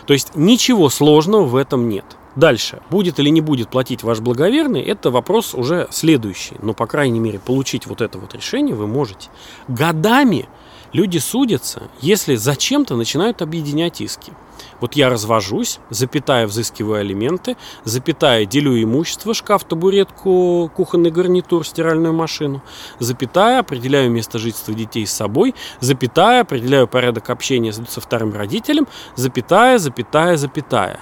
То 0.06 0.14
есть 0.14 0.36
ничего 0.36 0.90
сложного 0.90 1.44
в 1.44 1.56
этом 1.56 1.90
нет. 1.90 2.06
Дальше, 2.36 2.82
будет 2.90 3.20
или 3.20 3.30
не 3.30 3.42
будет 3.42 3.70
платить 3.70 4.04
ваш 4.04 4.20
благоверный, 4.20 4.82
это 4.82 5.10
вопрос 5.10 5.54
уже 5.56 5.88
следующий. 5.92 6.56
Но, 6.62 6.74
по 6.74 6.86
крайней 6.86 7.20
мере, 7.20 7.40
получить 7.40 7.88
вот 7.88 8.02
это 8.02 8.20
вот 8.20 8.36
решение 8.36 8.76
вы 8.76 8.88
можете. 8.88 9.30
Годами 9.68 10.48
люди 10.94 11.18
судятся, 11.18 11.84
если 12.02 12.36
зачем-то 12.36 12.96
начинают 12.96 13.42
объединять 13.42 14.02
иски. 14.02 14.34
Вот 14.80 14.94
я 14.94 15.10
развожусь, 15.10 15.80
запятая 15.90 16.48
взыскиваю 16.48 17.00
алименты, 17.00 17.58
запятая 17.84 18.46
делю 18.46 18.82
имущество, 18.82 19.34
шкаф, 19.34 19.64
табуретку, 19.64 20.72
кухонный 20.76 21.12
гарнитур, 21.12 21.66
стиральную 21.66 22.14
машину, 22.14 22.62
запятая 23.00 23.60
определяю 23.60 24.12
место 24.12 24.38
жительства 24.38 24.74
детей 24.74 25.06
с 25.06 25.12
собой, 25.12 25.56
запятая 25.80 26.42
определяю 26.42 26.88
порядок 26.88 27.30
общения 27.30 27.74
со 27.74 28.02
вторым 28.02 28.34
родителем, 28.34 28.88
запятая, 29.16 29.78
запятая, 29.78 30.38
запятая. 30.38 31.00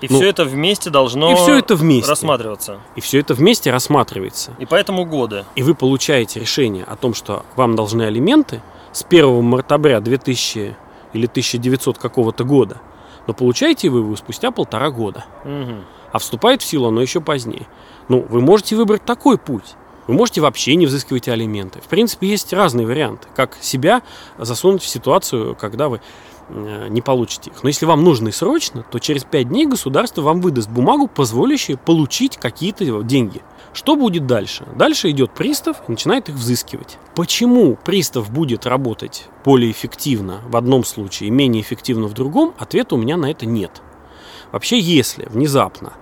И 0.00 0.08
Ну, 0.10 0.16
все 0.18 0.28
это 0.28 0.44
вместе 0.44 0.90
должно 0.90 1.32
и 1.32 1.34
все 1.36 1.58
это 1.58 1.74
вместе. 1.74 2.10
рассматриваться. 2.10 2.80
И 2.96 3.00
все 3.00 3.20
это 3.20 3.34
вместе 3.34 3.70
рассматривается. 3.70 4.54
И 4.58 4.66
поэтому 4.66 5.04
годы. 5.04 5.44
И 5.54 5.62
вы 5.62 5.74
получаете 5.74 6.40
решение 6.40 6.84
о 6.84 6.96
том, 6.96 7.14
что 7.14 7.44
вам 7.56 7.76
должны 7.76 8.02
алименты 8.02 8.62
с 8.92 9.04
1 9.04 9.42
мартабря 9.42 10.00
2000 10.00 10.76
или 11.12 11.26
1900 11.26 11.98
какого-то 11.98 12.44
года. 12.44 12.76
Но 13.26 13.34
получаете 13.34 13.88
вы 13.88 14.00
его 14.00 14.14
спустя 14.16 14.50
полтора 14.50 14.90
года. 14.90 15.24
Мгм. 15.44 15.84
А 16.12 16.18
вступает 16.18 16.62
в 16.62 16.64
силу 16.66 16.88
оно 16.88 17.00
еще 17.02 17.20
позднее. 17.20 17.66
Ну, 18.08 18.24
вы 18.28 18.40
можете 18.40 18.76
выбрать 18.76 19.04
такой 19.04 19.38
путь. 19.38 19.74
Вы 20.06 20.14
можете 20.14 20.40
вообще 20.40 20.76
не 20.76 20.86
взыскивать 20.86 21.26
алименты. 21.28 21.80
В 21.80 21.88
принципе, 21.88 22.28
есть 22.28 22.52
разные 22.52 22.86
варианты, 22.86 23.26
как 23.34 23.56
себя 23.60 24.02
засунуть 24.38 24.82
в 24.82 24.86
ситуацию, 24.88 25.56
когда 25.56 25.88
вы 25.88 26.00
не 26.48 27.00
получите 27.00 27.50
их. 27.50 27.62
Но 27.62 27.68
если 27.68 27.86
вам 27.86 28.04
нужно 28.04 28.28
и 28.28 28.32
срочно, 28.32 28.84
то 28.90 28.98
через 28.98 29.24
5 29.24 29.48
дней 29.48 29.66
государство 29.66 30.22
вам 30.22 30.40
выдаст 30.40 30.70
бумагу, 30.70 31.08
позволяющую 31.08 31.78
получить 31.78 32.36
какие-то 32.36 33.02
деньги. 33.02 33.42
Что 33.72 33.96
будет 33.96 34.26
дальше? 34.26 34.66
Дальше 34.76 35.10
идет 35.10 35.32
пристав 35.32 35.76
и 35.86 35.90
начинает 35.90 36.28
их 36.28 36.36
взыскивать. 36.36 36.98
Почему 37.14 37.76
пристав 37.76 38.30
будет 38.30 38.64
работать 38.64 39.28
более 39.44 39.70
эффективно 39.70 40.40
в 40.48 40.56
одном 40.56 40.84
случае 40.84 41.28
и 41.28 41.30
менее 41.30 41.62
эффективно 41.62 42.06
в 42.06 42.14
другом, 42.14 42.54
ответа 42.58 42.94
у 42.94 42.98
меня 42.98 43.16
на 43.16 43.30
это 43.30 43.44
нет. 43.44 43.82
Вообще, 44.52 44.78
если 44.78 45.26
внезапно 45.26 45.92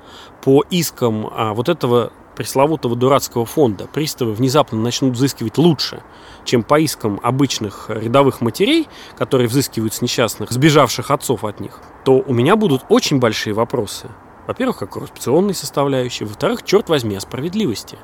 по 0.42 0.62
искам 0.70 1.28
а, 1.32 1.54
вот 1.54 1.68
этого 1.68 2.12
пресловутого 2.34 2.96
дурацкого 2.96 3.46
фонда 3.46 3.86
приставы 3.86 4.32
внезапно 4.32 4.78
начнут 4.78 5.14
взыскивать 5.14 5.58
лучше, 5.58 6.02
чем 6.44 6.62
по 6.62 6.78
искам 6.78 7.20
обычных 7.22 7.86
рядовых 7.88 8.40
матерей, 8.40 8.88
которые 9.16 9.48
взыскивают 9.48 9.94
с 9.94 10.02
несчастных, 10.02 10.50
сбежавших 10.50 11.10
отцов 11.10 11.44
от 11.44 11.60
них, 11.60 11.80
то 12.04 12.22
у 12.26 12.32
меня 12.32 12.56
будут 12.56 12.82
очень 12.88 13.18
большие 13.18 13.54
вопросы. 13.54 14.08
Во-первых, 14.46 14.82
о 14.82 14.86
коррупционной 14.86 15.54
составляющей, 15.54 16.24
во-вторых, 16.24 16.62
черт 16.64 16.88
возьми, 16.88 17.16
о 17.16 17.20
справедливости. 17.20 17.98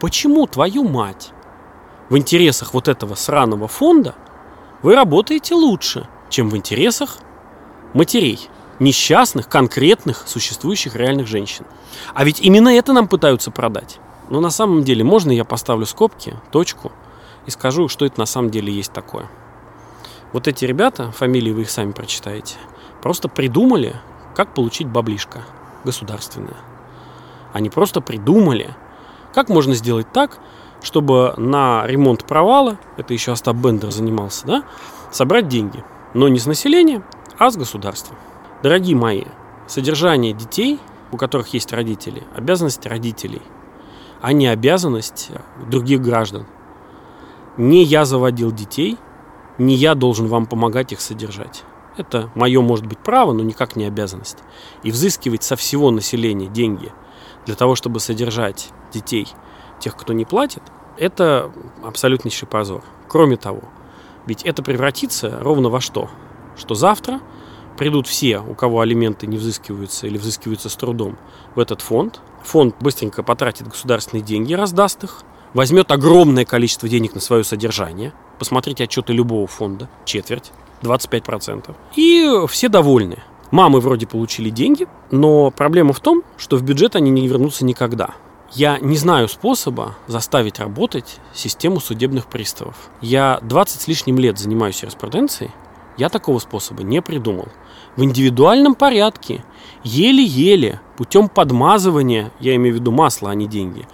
Почему 0.00 0.46
твою 0.46 0.84
мать 0.84 1.32
в 2.08 2.16
интересах 2.16 2.72
вот 2.72 2.88
этого 2.88 3.14
сраного 3.14 3.68
фонда 3.68 4.14
вы 4.82 4.94
работаете 4.94 5.54
лучше, 5.54 6.08
чем 6.30 6.48
в 6.48 6.56
интересах 6.56 7.18
матерей, 7.92 8.48
несчастных, 8.78 9.48
конкретных, 9.48 10.24
существующих 10.26 10.94
реальных 10.96 11.26
женщин. 11.26 11.64
А 12.14 12.24
ведь 12.24 12.40
именно 12.40 12.68
это 12.68 12.92
нам 12.92 13.08
пытаются 13.08 13.50
продать. 13.50 13.98
Но 14.28 14.40
на 14.40 14.50
самом 14.50 14.84
деле, 14.84 15.04
можно 15.04 15.30
я 15.30 15.44
поставлю 15.44 15.86
скобки, 15.86 16.36
точку 16.52 16.92
и 17.46 17.50
скажу, 17.50 17.88
что 17.88 18.04
это 18.04 18.20
на 18.20 18.26
самом 18.26 18.50
деле 18.50 18.72
есть 18.72 18.92
такое. 18.92 19.26
Вот 20.32 20.46
эти 20.46 20.64
ребята, 20.64 21.10
фамилии 21.12 21.52
вы 21.52 21.62
их 21.62 21.70
сами 21.70 21.92
прочитаете, 21.92 22.56
просто 23.02 23.28
придумали, 23.28 23.96
как 24.34 24.54
получить 24.54 24.86
баблишко 24.86 25.42
государственное. 25.84 26.56
Они 27.52 27.70
просто 27.70 28.02
придумали, 28.02 28.74
как 29.34 29.48
можно 29.48 29.74
сделать 29.74 30.12
так, 30.12 30.38
чтобы 30.82 31.34
на 31.38 31.86
ремонт 31.86 32.24
провала, 32.24 32.78
это 32.96 33.14
еще 33.14 33.32
Остап 33.32 33.56
Бендер 33.56 33.90
занимался, 33.90 34.46
да, 34.46 34.64
собрать 35.10 35.48
деньги. 35.48 35.82
Но 36.14 36.28
не 36.28 36.38
с 36.38 36.46
населения, 36.46 37.02
а 37.38 37.50
с 37.50 37.56
государства. 37.56 38.16
Дорогие 38.60 38.96
мои, 38.96 39.22
содержание 39.68 40.32
детей, 40.32 40.80
у 41.12 41.16
которых 41.16 41.54
есть 41.54 41.72
родители, 41.72 42.24
обязанность 42.34 42.84
родителей, 42.86 43.42
а 44.20 44.32
не 44.32 44.48
обязанность 44.48 45.30
других 45.70 46.02
граждан. 46.02 46.44
Не 47.56 47.84
я 47.84 48.04
заводил 48.04 48.50
детей, 48.50 48.98
не 49.58 49.76
я 49.76 49.94
должен 49.94 50.26
вам 50.26 50.46
помогать 50.46 50.90
их 50.90 51.00
содержать. 51.00 51.62
Это 51.96 52.32
мое, 52.34 52.60
может 52.60 52.84
быть, 52.84 52.98
право, 52.98 53.32
но 53.32 53.44
никак 53.44 53.76
не 53.76 53.84
обязанность. 53.84 54.38
И 54.82 54.90
взыскивать 54.90 55.44
со 55.44 55.54
всего 55.54 55.92
населения 55.92 56.48
деньги 56.48 56.92
для 57.46 57.54
того, 57.54 57.76
чтобы 57.76 58.00
содержать 58.00 58.70
детей, 58.92 59.28
тех, 59.78 59.96
кто 59.96 60.12
не 60.12 60.24
платит, 60.24 60.62
это 60.96 61.52
абсолютнейший 61.84 62.48
позор. 62.48 62.82
Кроме 63.08 63.36
того, 63.36 63.62
ведь 64.26 64.42
это 64.42 64.64
превратится 64.64 65.38
ровно 65.40 65.68
во 65.68 65.80
что? 65.80 66.10
Что 66.56 66.74
завтра 66.74 67.20
придут 67.78 68.06
все, 68.06 68.40
у 68.40 68.54
кого 68.54 68.80
алименты 68.80 69.26
не 69.26 69.38
взыскиваются 69.38 70.06
или 70.06 70.18
взыскиваются 70.18 70.68
с 70.68 70.76
трудом, 70.76 71.16
в 71.54 71.60
этот 71.60 71.80
фонд. 71.80 72.20
Фонд 72.44 72.74
быстренько 72.80 73.22
потратит 73.22 73.68
государственные 73.68 74.22
деньги, 74.22 74.52
раздаст 74.52 75.04
их, 75.04 75.22
возьмет 75.54 75.90
огромное 75.90 76.44
количество 76.44 76.88
денег 76.88 77.14
на 77.14 77.20
свое 77.20 77.44
содержание. 77.44 78.12
Посмотрите 78.38 78.84
отчеты 78.84 79.12
любого 79.12 79.46
фонда, 79.46 79.88
четверть, 80.04 80.52
25%. 80.82 81.74
И 81.96 82.46
все 82.48 82.68
довольны. 82.68 83.22
Мамы 83.50 83.80
вроде 83.80 84.06
получили 84.06 84.50
деньги, 84.50 84.86
но 85.10 85.50
проблема 85.50 85.94
в 85.94 86.00
том, 86.00 86.22
что 86.36 86.56
в 86.56 86.62
бюджет 86.62 86.96
они 86.96 87.10
не 87.10 87.26
вернутся 87.26 87.64
никогда. 87.64 88.10
Я 88.52 88.78
не 88.78 88.96
знаю 88.96 89.28
способа 89.28 89.94
заставить 90.06 90.58
работать 90.58 91.18
систему 91.34 91.80
судебных 91.80 92.26
приставов. 92.26 92.76
Я 93.00 93.38
20 93.42 93.80
с 93.80 93.88
лишним 93.88 94.18
лет 94.18 94.38
занимаюсь 94.38 94.82
юриспруденцией, 94.82 95.50
я 95.98 96.08
такого 96.08 96.38
способа 96.38 96.84
не 96.84 97.02
придумал. 97.02 97.48
В 97.98 98.04
индивидуальном 98.04 98.76
порядке, 98.76 99.44
еле-еле, 99.82 100.80
путем 100.96 101.28
подмазывания, 101.28 102.30
я 102.38 102.54
имею 102.54 102.76
в 102.76 102.78
виду 102.78 102.92
масло, 102.92 103.28
а 103.28 103.34
не 103.34 103.48
деньги, 103.48 103.88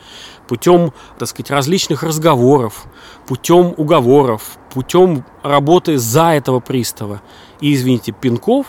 путем, 0.47 0.93
так 1.19 1.27
сказать, 1.27 1.51
различных 1.51 2.03
разговоров, 2.03 2.85
путем 3.27 3.73
уговоров, 3.79 4.59
путем 4.75 5.25
работы 5.43 5.97
за 5.97 6.35
этого 6.35 6.61
пристава 6.61 7.23
и, 7.63 7.73
извините, 7.73 8.13
пинков, 8.13 8.67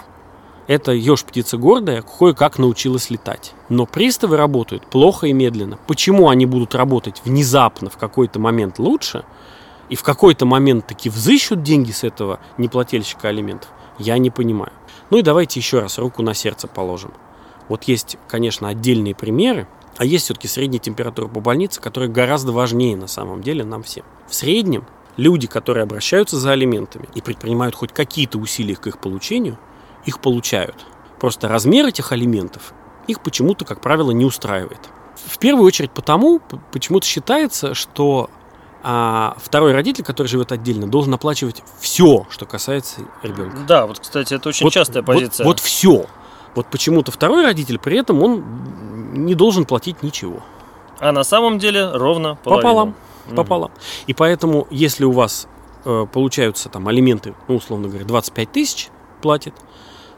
эта 0.67 0.93
ешь 0.93 1.25
птица 1.25 1.57
гордая 1.57 2.01
кое-как 2.01 2.57
научилась 2.57 3.09
летать. 3.09 3.55
Но 3.67 3.85
приставы 3.85 4.37
работают 4.37 4.89
плохо 4.89 5.27
и 5.27 5.33
медленно. 5.33 5.77
Почему 5.85 6.29
они 6.29 6.45
будут 6.45 6.75
работать 6.75 7.21
внезапно 7.25 7.89
в 7.89 7.97
какой-то 7.97 8.39
момент 8.39 8.79
лучше 8.79 9.25
и 9.89 9.97
в 9.97 10.03
какой-то 10.03 10.45
момент 10.45 10.87
таки 10.87 11.09
взыщут 11.09 11.61
деньги 11.61 11.91
с 11.91 12.05
этого 12.05 12.39
неплательщика 12.57 13.27
алиментов, 13.27 13.69
я 13.99 14.17
не 14.17 14.29
понимаю. 14.29 14.71
Ну 15.09 15.17
и 15.17 15.21
давайте 15.21 15.59
еще 15.59 15.79
раз 15.79 15.97
руку 15.97 16.21
на 16.21 16.33
сердце 16.33 16.67
положим. 16.67 17.13
Вот 17.67 17.83
есть, 17.85 18.17
конечно, 18.27 18.67
отдельные 18.67 19.15
примеры, 19.15 19.67
а 19.97 20.05
есть 20.05 20.25
все-таки 20.25 20.47
средняя 20.47 20.79
температура 20.79 21.27
по 21.27 21.39
больнице, 21.39 21.81
которая 21.81 22.09
гораздо 22.09 22.51
важнее 22.51 22.97
на 22.97 23.07
самом 23.07 23.41
деле 23.41 23.63
нам 23.63 23.83
всем. 23.83 24.03
В 24.27 24.35
среднем 24.35 24.85
люди, 25.17 25.47
которые 25.47 25.83
обращаются 25.83 26.37
за 26.37 26.51
алиментами 26.51 27.07
и 27.15 27.21
предпринимают 27.21 27.75
хоть 27.75 27.93
какие-то 27.93 28.37
усилия 28.37 28.75
к 28.75 28.87
их 28.87 28.99
получению, 28.99 29.57
их 30.05 30.19
получают. 30.19 30.85
Просто 31.19 31.47
размер 31.47 31.87
этих 31.87 32.11
алиментов 32.11 32.73
их 33.07 33.21
почему-то, 33.21 33.65
как 33.65 33.81
правило, 33.81 34.11
не 34.11 34.25
устраивает. 34.25 34.79
В 35.15 35.37
первую 35.37 35.65
очередь 35.65 35.91
потому, 35.91 36.41
почему-то 36.71 37.05
считается, 37.05 37.73
что 37.73 38.29
а, 38.87 39.35
второй 39.37 39.73
родитель, 39.73 40.03
который 40.03 40.27
живет 40.27 40.51
отдельно, 40.51 40.85
должен 40.87 41.11
оплачивать 41.11 41.63
все, 41.79 42.27
что 42.29 42.45
касается 42.45 43.01
ребенка. 43.23 43.57
Да, 43.67 43.87
вот, 43.87 43.97
кстати, 43.97 44.35
это 44.35 44.49
очень 44.49 44.63
Вот- 44.67 44.73
частая 44.73 45.01
вот- 45.01 45.07
позиция. 45.07 45.43
Вот, 45.43 45.59
все. 45.59 46.05
Вот 46.53 46.67
почему-то 46.67 47.11
второй 47.11 47.43
родитель 47.43 47.79
при 47.79 47.97
этом 47.97 48.21
он 48.21 48.43
не 49.25 49.33
должен 49.33 49.65
платить 49.65 50.03
ничего. 50.03 50.43
А 50.99 51.11
на 51.11 51.23
самом 51.23 51.57
деле 51.57 51.89
ровно 51.91 52.35
половину. 52.35 52.61
Пополам. 52.61 52.95
Мгм. 53.25 53.35
Пополам. 53.35 53.71
И 54.05 54.13
поэтому, 54.13 54.67
если 54.69 55.03
у 55.03 55.11
вас 55.11 55.47
э, 55.83 56.05
получаются 56.13 56.69
там 56.69 56.87
алименты, 56.87 57.33
ну, 57.47 57.55
условно 57.55 57.87
говоря, 57.87 58.05
25 58.05 58.51
тысяч 58.51 58.89
платит, 59.23 59.55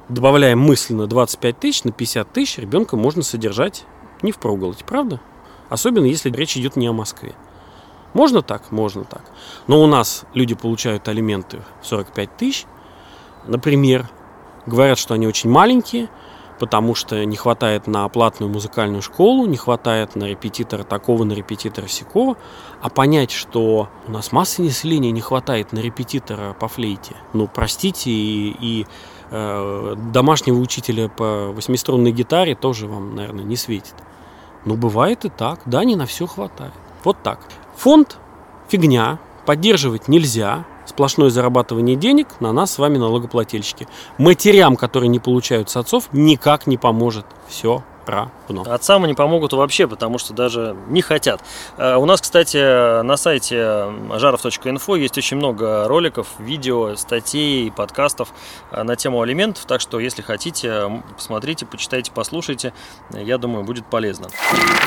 добавляем 0.09 0.59
мысленно 0.59 1.07
25 1.07 1.57
тысяч 1.57 1.85
на 1.85 1.93
50 1.93 2.33
тысяч, 2.33 2.57
ребенка 2.57 2.97
можно 2.97 3.23
содержать 3.23 3.85
не 4.21 4.33
в 4.33 4.39
проголодь, 4.39 4.83
правда? 4.85 5.21
Особенно, 5.69 6.05
если 6.05 6.29
речь 6.31 6.57
идет 6.57 6.75
не 6.75 6.87
о 6.87 6.93
Москве. 6.93 7.33
Можно 8.17 8.41
так? 8.41 8.71
Можно 8.71 9.03
так. 9.03 9.21
Но 9.67 9.79
у 9.83 9.85
нас 9.85 10.25
люди 10.33 10.55
получают 10.55 11.07
алименты 11.07 11.61
в 11.83 11.85
45 11.85 12.35
тысяч, 12.35 12.65
например, 13.45 14.09
говорят, 14.65 14.97
что 14.97 15.13
они 15.13 15.27
очень 15.27 15.51
маленькие, 15.51 16.09
потому 16.57 16.95
что 16.95 17.23
не 17.25 17.37
хватает 17.37 17.85
на 17.85 18.09
платную 18.09 18.51
музыкальную 18.51 19.03
школу, 19.03 19.45
не 19.45 19.55
хватает 19.55 20.15
на 20.15 20.23
репетитора 20.23 20.81
такого, 20.81 21.25
на 21.25 21.33
репетитора 21.33 21.85
сякого, 21.87 22.37
а 22.81 22.89
понять, 22.89 23.29
что 23.29 23.87
у 24.07 24.11
нас 24.11 24.31
массы 24.31 24.63
населения 24.63 25.11
не 25.11 25.21
хватает 25.21 25.71
на 25.71 25.77
репетитора 25.77 26.53
по 26.59 26.67
флейте, 26.67 27.15
ну, 27.33 27.47
простите, 27.47 28.09
и, 28.09 28.55
и, 28.59 28.87
э, 29.29 29.95
домашнего 30.11 30.57
учителя 30.57 31.07
по 31.07 31.51
восьмиструнной 31.51 32.13
гитаре 32.13 32.55
тоже 32.55 32.87
вам, 32.87 33.13
наверное, 33.13 33.45
не 33.45 33.57
светит. 33.57 33.93
Ну, 34.65 34.75
бывает 34.75 35.23
и 35.23 35.29
так, 35.29 35.59
да, 35.67 35.83
не 35.83 35.95
на 35.95 36.07
все 36.07 36.25
хватает. 36.25 36.73
Вот 37.03 37.21
так. 37.21 37.39
Фонд– 37.77 38.17
фигня, 38.69 39.19
поддерживать 39.45 40.07
нельзя, 40.07 40.65
сплошное 40.87 41.29
зарабатывание 41.29 41.95
денег 41.95 42.27
на 42.39 42.51
нас 42.51 42.71
с 42.71 42.79
вами 42.79 42.97
налогоплательщики. 42.97 43.87
Матерям, 44.17 44.75
которые 44.75 45.09
не 45.09 45.19
получают 45.19 45.69
с 45.69 45.77
отцов, 45.77 46.09
никак 46.11 46.65
не 46.65 46.77
поможет. 46.77 47.27
Все, 47.47 47.83
Равно. 48.07 48.63
Отцам 48.71 49.03
они 49.03 49.13
помогут 49.13 49.53
вообще, 49.53 49.87
потому 49.87 50.17
что 50.17 50.33
даже 50.33 50.75
не 50.87 51.01
хотят. 51.01 51.41
Э, 51.77 51.95
У 51.95 52.05
нас, 52.05 52.21
кстати, 52.21 53.01
на 53.03 53.17
сайте 53.17 53.87
жаров.инфо 54.15 54.95
есть 54.95 55.17
очень 55.17 55.37
много 55.37 55.87
роликов, 55.87 56.27
видео, 56.39 56.95
статей, 56.95 57.71
подкастов 57.71 58.29
э, 58.71 58.83
на 58.83 58.95
тему 58.95 59.21
алиментов, 59.21 59.65
так 59.65 59.81
что 59.81 59.99
если 59.99 60.21
хотите, 60.21 61.03
посмотрите, 61.15 61.65
почитайте, 61.65 62.11
послушайте, 62.13 62.73
я 63.11 63.37
думаю, 63.37 63.63
будет 63.63 63.85
полезно. 63.85 64.27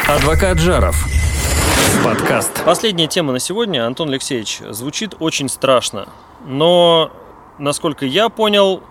Адвокат 0.09 0.59
Жаров. 0.59 0.96
Подкаст. 2.04 2.62
Последняя 2.64 3.06
тема 3.06 3.33
на 3.33 3.38
сегодня, 3.38 3.87
Антон 3.87 4.09
Алексеевич, 4.11 4.61
звучит 4.70 5.14
очень 5.18 5.48
страшно, 5.48 6.09
но, 6.46 7.11
насколько 7.59 8.06
я 8.06 8.28
понял, 8.28 8.83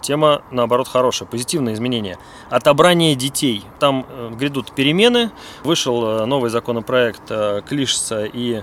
тема, 0.00 0.42
наоборот, 0.50 0.88
хорошая, 0.88 1.28
позитивное 1.28 1.74
изменение. 1.74 2.18
Отобрание 2.48 3.14
детей. 3.14 3.64
Там 3.78 4.06
э, 4.08 4.30
грядут 4.34 4.72
перемены. 4.72 5.30
Вышел 5.64 6.04
э, 6.04 6.24
новый 6.26 6.50
законопроект 6.50 7.22
э, 7.30 7.62
Клишса 7.68 8.24
и 8.24 8.62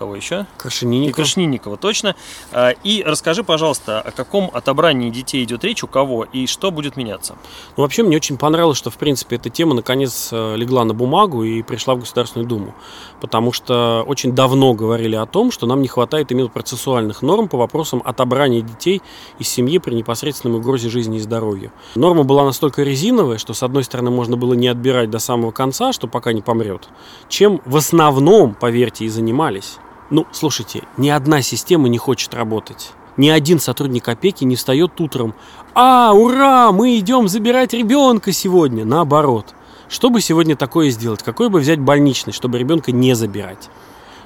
кого 0.00 0.16
еще? 0.16 0.40
И 0.40 0.46
Крашенинников. 0.56 1.16
Крашнинникова, 1.16 1.76
точно. 1.76 2.16
А, 2.52 2.70
И 2.84 3.02
расскажи, 3.06 3.44
пожалуйста, 3.44 4.00
о 4.00 4.10
каком 4.12 4.50
отобрании 4.54 5.10
детей 5.10 5.44
идет 5.44 5.62
речь, 5.62 5.84
у 5.84 5.86
кого 5.86 6.24
и 6.24 6.46
что 6.46 6.70
будет 6.70 6.96
меняться. 6.96 7.36
Ну, 7.76 7.82
вообще, 7.82 8.02
мне 8.02 8.16
очень 8.16 8.38
понравилось, 8.38 8.78
что, 8.78 8.88
в 8.88 8.96
принципе, 8.96 9.36
эта 9.36 9.50
тема 9.50 9.74
наконец 9.74 10.30
э, 10.32 10.56
легла 10.56 10.84
на 10.84 10.94
бумагу 10.94 11.44
и 11.44 11.62
пришла 11.62 11.94
в 11.94 12.00
Государственную 12.00 12.48
Думу. 12.48 12.74
Потому 13.20 13.52
что 13.52 14.02
очень 14.06 14.34
давно 14.34 14.72
говорили 14.72 15.16
о 15.16 15.26
том, 15.26 15.50
что 15.50 15.66
нам 15.66 15.82
не 15.82 15.88
хватает 15.88 16.32
именно 16.32 16.48
процессуальных 16.48 17.20
норм 17.20 17.48
по 17.48 17.58
вопросам 17.58 18.00
отобрания 18.02 18.62
детей 18.62 19.02
из 19.38 19.48
семьи 19.48 19.76
при 19.76 19.94
непосредственной 19.94 20.56
угрозе 20.60 20.88
жизни 20.88 21.18
и 21.18 21.20
здоровью. 21.20 21.72
Норма 21.94 22.22
была 22.22 22.44
настолько 22.44 22.82
резиновая, 22.82 23.36
что, 23.36 23.52
с 23.52 23.62
одной 23.62 23.84
стороны, 23.84 24.10
можно 24.10 24.38
было 24.38 24.54
не 24.54 24.68
отбирать 24.68 25.10
до 25.10 25.18
самого 25.18 25.50
конца, 25.50 25.92
что 25.92 26.08
пока 26.08 26.32
не 26.32 26.40
помрет, 26.40 26.88
чем 27.28 27.60
в 27.66 27.76
основном, 27.76 28.54
поверьте, 28.54 29.04
и 29.04 29.08
занимались. 29.10 29.76
Ну, 30.10 30.26
слушайте, 30.32 30.82
ни 30.96 31.08
одна 31.08 31.40
система 31.40 31.88
не 31.88 31.98
хочет 31.98 32.34
работать. 32.34 32.92
Ни 33.16 33.28
один 33.28 33.60
сотрудник 33.60 34.08
опеки 34.08 34.44
не 34.44 34.56
встает 34.56 35.00
утром. 35.00 35.34
А, 35.74 36.12
ура, 36.12 36.72
мы 36.72 36.98
идем 36.98 37.28
забирать 37.28 37.72
ребенка 37.72 38.32
сегодня. 38.32 38.84
Наоборот. 38.84 39.54
Что 39.88 40.10
бы 40.10 40.20
сегодня 40.20 40.56
такое 40.56 40.90
сделать? 40.90 41.22
Какой 41.22 41.48
бы 41.48 41.60
взять 41.60 41.80
больничный, 41.80 42.32
чтобы 42.32 42.58
ребенка 42.58 42.92
не 42.92 43.14
забирать? 43.14 43.68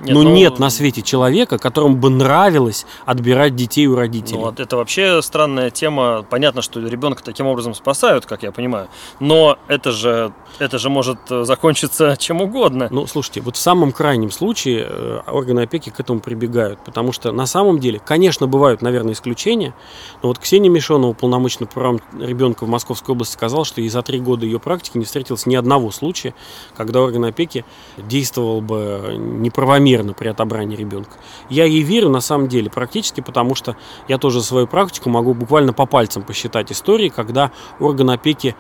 Нет, 0.05 0.15
ну, 0.15 0.23
ну, 0.23 0.35
нет 0.35 0.59
на 0.59 0.69
свете 0.69 1.01
человека, 1.01 1.57
которому 1.57 1.97
бы 1.97 2.11
нравилось 2.11 2.85
отбирать 3.07 3.57
детей 3.57 3.87
у 3.87 3.97
родителей. 3.97 4.39
Ну, 4.39 4.45
вот 4.45 4.61
это 4.61 4.77
вообще 4.77 5.23
странная 5.23 5.71
тема. 5.71 6.25
Понятно, 6.29 6.61
что 6.61 6.81
ребенка 6.81 7.23
таким 7.25 7.47
образом 7.47 7.75
спасают, 7.75 8.27
как 8.27 8.43
я 8.43 8.53
понимаю. 8.53 8.89
Но 9.19 9.59
это 9.67 9.93
же, 9.93 10.33
это 10.59 10.79
же 10.79 10.91
может 10.91 11.19
э, 11.31 11.45
закончиться 11.45 12.17
чем 12.19 12.43
угодно. 12.43 12.89
Ну, 12.91 13.07
слушайте, 13.07 13.41
вот 13.41 13.57
в 13.57 13.59
самом 13.59 13.93
крайнем 13.93 14.31
случае 14.31 14.87
э, 14.89 15.21
органы 15.27 15.61
опеки 15.61 15.89
к 15.89 15.99
этому 15.99 16.21
прибегают, 16.21 16.81
потому 16.85 17.13
что 17.13 17.33
на 17.33 17.47
самом 17.47 17.79
деле, 17.79 17.99
конечно, 17.99 18.47
бывают, 18.47 18.83
наверное, 18.83 19.15
исключения, 19.15 19.75
но 20.23 20.29
вот 20.29 20.39
Ксения 20.39 20.71
Мишонова, 20.71 21.15
полномочный 21.15 21.67
по 21.67 21.75
правам 21.75 22.01
ребенка 22.19 22.65
в 22.65 22.69
Московской 22.69 23.15
области, 23.15 23.33
сказала, 23.33 23.65
что 23.65 23.81
и 23.81 23.89
за 23.89 24.03
три 24.03 24.21
года 24.21 24.45
ее 24.45 24.61
практики 24.61 24.99
не 24.99 25.07
встретилось 25.07 25.47
ни 25.47 25.55
одного 25.55 25.91
случая, 25.91 26.35
когда 26.77 27.01
орган 27.01 27.25
опеки 27.25 27.65
действовал 27.97 28.61
бы 28.61 29.15
неправомерно 29.17 29.94
при 30.15 30.29
отобрании 30.29 30.77
ребенка. 30.77 31.13
Я 31.49 31.65
ей 31.65 31.83
верю 31.83 32.09
на 32.09 32.21
самом 32.21 32.49
деле 32.49 32.71
практически, 32.71 33.21
потому 33.21 33.55
что 33.55 33.77
я 34.09 34.19
тоже 34.19 34.43
свою 34.43 34.67
практику 34.67 35.11
могу 35.11 35.35
буквально 35.35 35.73
по 35.73 35.87
пальцам 35.87 36.23
посчитать 36.23 36.73
истории, 36.73 37.09
когда 37.09 37.53
орган 37.79 38.11
опеки 38.11 38.57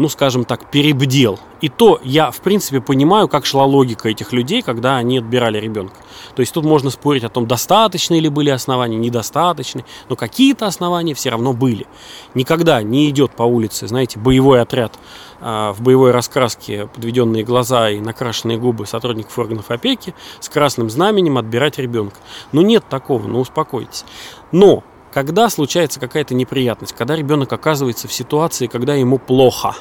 ну, 0.00 0.08
скажем 0.08 0.44
так, 0.44 0.70
перебдел. 0.70 1.38
И 1.60 1.68
то 1.68 2.00
я, 2.02 2.30
в 2.30 2.40
принципе, 2.40 2.80
понимаю, 2.80 3.28
как 3.28 3.44
шла 3.44 3.64
логика 3.64 4.08
этих 4.08 4.32
людей, 4.32 4.62
когда 4.62 4.96
они 4.96 5.18
отбирали 5.18 5.60
ребенка. 5.60 5.94
То 6.34 6.40
есть 6.40 6.54
тут 6.54 6.64
можно 6.64 6.88
спорить 6.88 7.22
о 7.22 7.28
том, 7.28 7.46
достаточные 7.46 8.20
ли 8.20 8.30
были 8.30 8.48
основания, 8.48 8.96
недостаточные, 8.96 9.84
но 10.08 10.16
какие-то 10.16 10.66
основания 10.66 11.12
все 11.12 11.28
равно 11.28 11.52
были. 11.52 11.86
Никогда 12.34 12.82
не 12.82 13.10
идет 13.10 13.32
по 13.32 13.42
улице, 13.42 13.88
знаете, 13.88 14.18
боевой 14.18 14.62
отряд 14.62 14.98
а, 15.42 15.74
в 15.74 15.82
боевой 15.82 16.12
раскраске, 16.12 16.86
подведенные 16.86 17.44
глаза 17.44 17.90
и 17.90 18.00
накрашенные 18.00 18.56
губы 18.56 18.86
сотрудников 18.86 19.38
органов 19.38 19.70
опеки 19.70 20.14
с 20.40 20.48
красным 20.48 20.88
знаменем 20.88 21.36
отбирать 21.36 21.78
ребенка. 21.78 22.16
Ну, 22.52 22.62
нет 22.62 22.84
такого, 22.88 23.28
ну, 23.28 23.40
успокойтесь. 23.40 24.06
Но 24.50 24.82
когда 25.12 25.48
случается 25.50 25.98
какая-то 26.00 26.34
неприятность, 26.34 26.94
когда 26.96 27.16
ребенок 27.16 27.52
оказывается 27.52 28.08
в 28.08 28.12
ситуации, 28.12 28.66
когда 28.66 28.94
ему 28.94 29.18
плохо, 29.18 29.74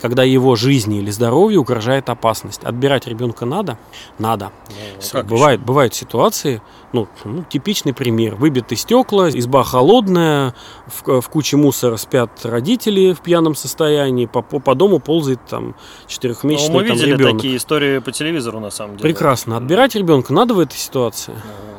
когда 0.00 0.22
его 0.22 0.56
жизни 0.56 0.98
или 0.98 1.10
здоровью 1.10 1.60
угрожает 1.60 2.08
опасность. 2.08 2.62
Отбирать 2.64 3.06
ребенка 3.06 3.44
надо? 3.44 3.78
Надо. 4.18 4.52
Ну, 4.68 5.08
как 5.12 5.26
бывает, 5.26 5.60
бывают 5.60 5.94
ситуации, 5.94 6.62
ну, 6.92 7.06
ну, 7.24 7.44
типичный 7.44 7.92
пример. 7.92 8.34
Выбиты 8.36 8.74
стекла, 8.76 9.28
изба 9.30 9.62
холодная, 9.64 10.54
в, 10.86 11.20
в 11.20 11.28
куче 11.28 11.56
мусора 11.56 11.96
спят 11.96 12.30
родители 12.44 13.12
в 13.12 13.20
пьяном 13.20 13.54
состоянии, 13.54 14.26
по, 14.26 14.42
по, 14.42 14.58
по 14.58 14.74
дому 14.74 14.98
ползает 14.98 15.40
там 15.48 15.66
Ну, 15.68 15.74
четырехмесячный 16.06 16.74
мы 16.74 16.84
там, 16.84 16.96
видели 16.96 17.12
ребенок. 17.12 17.36
такие 17.36 17.56
истории 17.56 17.98
по 17.98 18.10
телевизору, 18.12 18.60
на 18.60 18.70
самом 18.70 18.96
деле. 18.96 19.02
Прекрасно. 19.12 19.56
Отбирать 19.56 19.94
ребенка 19.94 20.32
надо 20.32 20.54
в 20.54 20.60
этой 20.60 20.76
ситуации? 20.76 21.34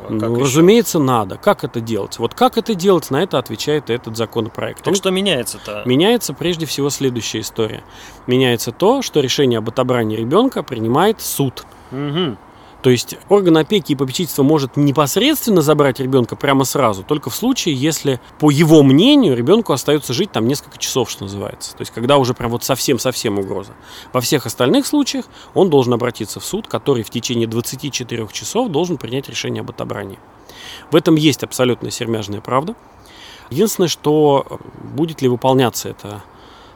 Ну, 0.10 0.18
а 0.26 0.30
Ну, 0.30 0.36
еще? 0.36 0.44
разумеется, 0.46 1.00
надо. 1.00 1.38
Как 1.38 1.64
это 1.64 1.82
делать? 1.82 2.18
Вот 2.20 2.34
как 2.34 2.58
это 2.58 2.74
делать, 2.76 3.12
на 3.12 3.22
это 3.22 3.38
отвечает 3.38 3.90
этот 3.90 4.18
законопроект. 4.18 4.80
Так 4.80 4.88
Он 4.90 4.96
что 4.96 5.12
меняется-то? 5.12 5.84
Меняется 5.86 6.34
прежде 6.34 6.66
всего 6.66 6.90
следующая 6.90 7.42
история. 7.42 7.84
Меняется 8.28 8.72
то, 8.72 9.02
что 9.02 9.20
решение 9.20 9.60
об 9.60 9.70
отобрании 9.70 10.18
ребенка 10.18 10.64
принимает 10.64 11.22
суд. 11.22 11.64
Мгм. 11.92 12.38
То 12.82 12.90
есть 12.90 13.18
орган 13.28 13.58
опеки 13.58 13.92
и 13.92 13.96
попечительства 13.96 14.44
может 14.44 14.78
непосредственно 14.78 15.62
забрать 15.62 16.00
ребенка 16.00 16.36
прямо 16.36 16.64
сразу, 16.64 17.04
только 17.04 17.30
в 17.30 17.36
случае, 17.36 17.76
если, 17.76 18.22
по 18.40 18.50
его 18.50 18.84
мнению, 18.84 19.36
ребенку 19.36 19.74
остается 19.74 20.14
жить 20.14 20.32
там 20.32 20.48
несколько 20.48 20.78
часов, 20.78 21.10
что 21.10 21.24
называется. 21.24 21.76
То 21.76 21.82
есть, 21.82 21.92
когда 21.92 22.18
уже 22.18 22.34
прям 22.34 22.52
вот 22.52 22.64
совсем-совсем 22.64 23.38
угроза. 23.38 23.74
Во 24.14 24.22
всех 24.22 24.46
остальных 24.46 24.88
случаях 24.88 25.26
он 25.54 25.70
должен 25.70 25.94
обратиться 25.94 26.40
в 26.40 26.46
суд, 26.46 26.68
который 26.68 27.04
в 27.04 27.10
течение 27.10 27.48
24 27.48 28.28
часов 28.32 28.70
должен 28.70 28.98
принять 28.98 29.28
решение 29.28 29.62
об 29.62 29.70
отобрании. 29.70 30.20
В 30.92 30.96
этом 30.96 31.16
есть 31.16 31.44
абсолютная 31.44 31.92
сермяжная 31.92 32.42
правда. 32.42 32.76
Единственное, 33.50 33.88
что 33.88 34.46
э, 34.50 34.56
будет 34.96 35.22
ли 35.22 35.28
выполняться 35.28 35.90
эта 35.90 36.22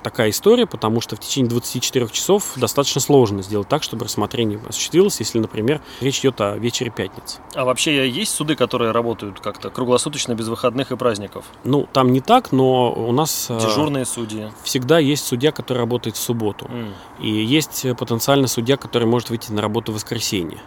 такая 0.03 0.29
история, 0.29 0.65
потому 0.67 1.01
что 1.01 1.15
в 1.15 1.19
течение 1.19 1.49
24 1.49 2.07
часов 2.09 2.53
достаточно 2.55 3.01
сложно 3.01 3.41
сделать 3.41 3.67
так, 3.67 3.83
чтобы 3.83 4.05
рассмотрение 4.05 4.59
осуществилось, 4.67 5.19
если, 5.19 5.39
например, 5.39 5.81
речь 6.01 6.19
идет 6.19 6.39
о 6.41 6.57
вечере 6.57 6.91
пятницы. 6.91 7.39
А 7.55 7.65
вообще 7.65 8.09
есть 8.09 8.33
суды, 8.33 8.55
которые 8.55 8.91
работают 8.91 9.39
как-то 9.39 9.69
круглосуточно, 9.69 10.33
без 10.33 10.47
выходных 10.47 10.91
и 10.91 10.95
праздников? 10.95 11.45
Ну, 11.63 11.87
там 11.91 12.11
не 12.11 12.21
так, 12.21 12.51
но 12.51 12.91
у 12.93 13.11
нас 13.11 13.47
э, 13.49 13.59
Дежурные 13.59 14.05
судьи. 14.05 14.51
всегда 14.63 14.99
есть 14.99 15.25
судья, 15.25 15.51
который 15.51 15.79
работает 15.79 16.15
в 16.15 16.19
субботу. 16.19 16.67
М. 16.69 16.93
И 17.19 17.29
есть 17.29 17.85
э, 17.85 17.95
потенциально 17.95 18.47
судья, 18.47 18.77
который 18.77 19.07
может 19.07 19.29
выйти 19.29 19.51
на 19.51 19.61
работу 19.61 19.91
в 19.91 19.95
воскресенье. 19.95 20.59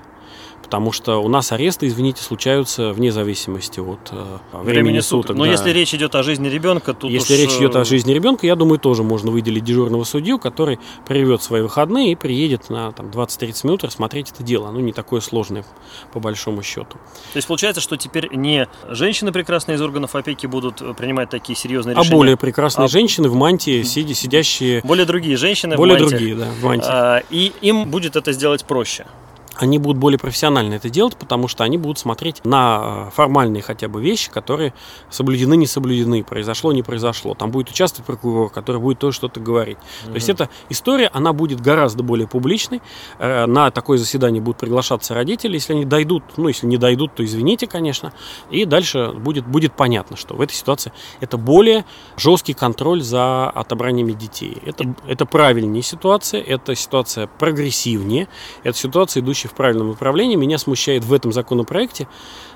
Потому 0.67 0.91
что 0.91 1.23
у 1.23 1.29
нас 1.29 1.53
аресты, 1.53 1.87
извините, 1.87 2.25
случаются 2.25 2.93
вне 2.93 3.13
зависимости 3.13 3.79
от 3.79 4.01
э, 4.11 4.39
времени, 4.53 4.99
суток. 4.99 5.37
Но 5.37 5.45
да. 5.45 5.53
если 5.53 5.71
речь 5.71 5.95
идет 5.95 6.17
о 6.17 6.25
жизни 6.25 6.49
ребенка, 6.49 6.93
тут 6.93 7.09
Если 7.09 7.35
уж, 7.35 7.41
речь 7.41 7.53
идет 7.53 7.77
э, 7.77 7.81
о 7.81 7.85
жизни 7.85 8.13
ребенка, 8.13 8.49
я 8.49 8.57
думаю, 8.57 8.81
тоже 8.81 9.05
можно 9.05 9.31
выделить 9.31 9.63
дежурного 9.63 10.03
судью, 10.03 10.41
который 10.41 10.81
приведет 11.07 11.41
свои 11.41 11.63
выходные 11.63 12.11
и 12.11 12.15
приедет 12.17 12.69
на 12.69 12.91
там, 12.91 13.11
20-30 13.11 13.61
минут 13.63 13.85
рассмотреть 13.85 14.33
это 14.33 14.43
дело. 14.43 14.69
Оно 14.69 14.81
не 14.81 14.93
такое 14.93 15.21
сложное, 15.21 15.65
по 16.13 16.19
большому 16.19 16.65
счету. 16.65 16.99
То 17.33 17.37
есть 17.37 17.47
получается, 17.47 17.81
что 17.81 17.97
теперь 17.97 18.35
не 18.35 18.67
женщины 18.89 19.31
прекрасные 19.31 19.77
из 19.77 19.81
органов 19.83 20.17
опеки 20.17 20.49
будут 20.49 20.83
э, 20.83 20.95
принимать 20.95 21.31
такие 21.31 21.57
серьезные 21.57 21.95
А 21.95 22.01
решения, 22.01 22.17
более 22.17 22.37
прекрасные 22.37 22.87
А- 22.87 22.89
женщины 22.89 23.29
в 23.29 23.35
мантии, 23.37 23.85
сидя, 23.85 24.15
сидящие... 24.15 24.81
более 24.83 25.07
другие 25.07 25.37
женщины 25.37 25.77
в 25.77 25.79
Более 25.79 25.97
мантиях. 25.97 26.11
другие, 26.11 26.35
да, 26.35 26.47
в 26.61 26.65
мантии. 26.65 26.89
А, 26.91 27.23
и 27.31 27.53
им 27.61 27.89
будет 27.89 28.17
это 28.17 28.33
сделать 28.33 28.65
проще. 28.65 29.07
Они 29.59 29.79
будут 29.79 29.99
более 29.99 30.19
профессионально 30.19 30.75
это 30.75 30.91
делать, 30.91 31.17
потому 31.17 31.49
что 31.49 31.65
они 31.65 31.79
будут 31.79 31.99
смотреть 31.99 32.45
на 32.45 33.07
э, 33.09 33.11
формальные 33.15 33.63
хотя 33.63 33.89
бы 33.89 34.03
вещи, 34.03 34.31
которые 34.31 34.75
соблюдены, 35.11 35.57
не 35.57 35.67
соблюдены, 35.67 36.23
произошло, 36.25 36.73
не 36.73 36.83
произошло. 36.83 37.35
Там 37.35 37.51
будет 37.51 37.71
участвовать 37.71 38.07
прокурор, 38.07 38.51
который 38.51 38.81
будет 38.81 38.99
тоже 38.99 39.17
что-то 39.17 39.41
говорить. 39.41 39.79
То 40.05 40.15
есть 40.15 40.29
эта 40.29 40.49
история, 40.69 41.09
она 41.13 41.33
будет 41.33 41.61
гораздо 41.61 42.03
более 42.03 42.29
публичной. 42.29 42.83
Э, 43.19 43.47
На 43.47 43.71
такое 43.71 43.99
заседание 43.99 44.43
будут 44.43 44.61
приглашаться 44.61 45.15
родители, 45.15 45.55
если 45.55 45.73
они 45.73 45.85
дойдут, 45.85 46.25
ну, 46.37 46.49
если 46.49 46.67
не 46.67 46.77
дойдут, 46.77 47.15
то 47.15 47.25
извините, 47.25 47.67
конечно. 47.67 48.13
И 48.51 48.65
дальше 48.65 49.13
будет, 49.13 49.47
будет 49.47 49.73
понятно, 49.75 50.17
что 50.17 50.35
в 50.35 50.41
этой 50.41 50.55
ситуации 50.55 50.93
это 51.21 51.39
более 51.39 51.85
жесткий 52.17 52.53
контроль 52.53 53.03
за 53.03 53.49
отобраниями 53.51 54.13
детей. 54.13 54.59
Это, 54.65 54.95
это 55.07 55.27
правильнее 55.27 55.83
ситуация, 55.83 56.43
это 56.43 56.75
ситуация 56.75 57.27
прогрессивнее, 57.27 58.29
это 58.63 58.77
ситуация, 58.77 59.23
идущая 59.23 59.46
в 59.47 59.55
правильном 59.55 59.89
направлении. 59.89 60.37
Меня 60.37 60.59
смущает 60.59 61.05
в 61.05 61.13
этом 61.13 61.33
законопроекте, 61.33 62.09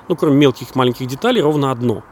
ну, 0.09 0.17
кроме 0.17 0.37
мелких 0.37 0.75
маленьких 0.75 1.07
деталей, 1.07 1.41
ровно 1.41 1.71
одно. 1.71 2.03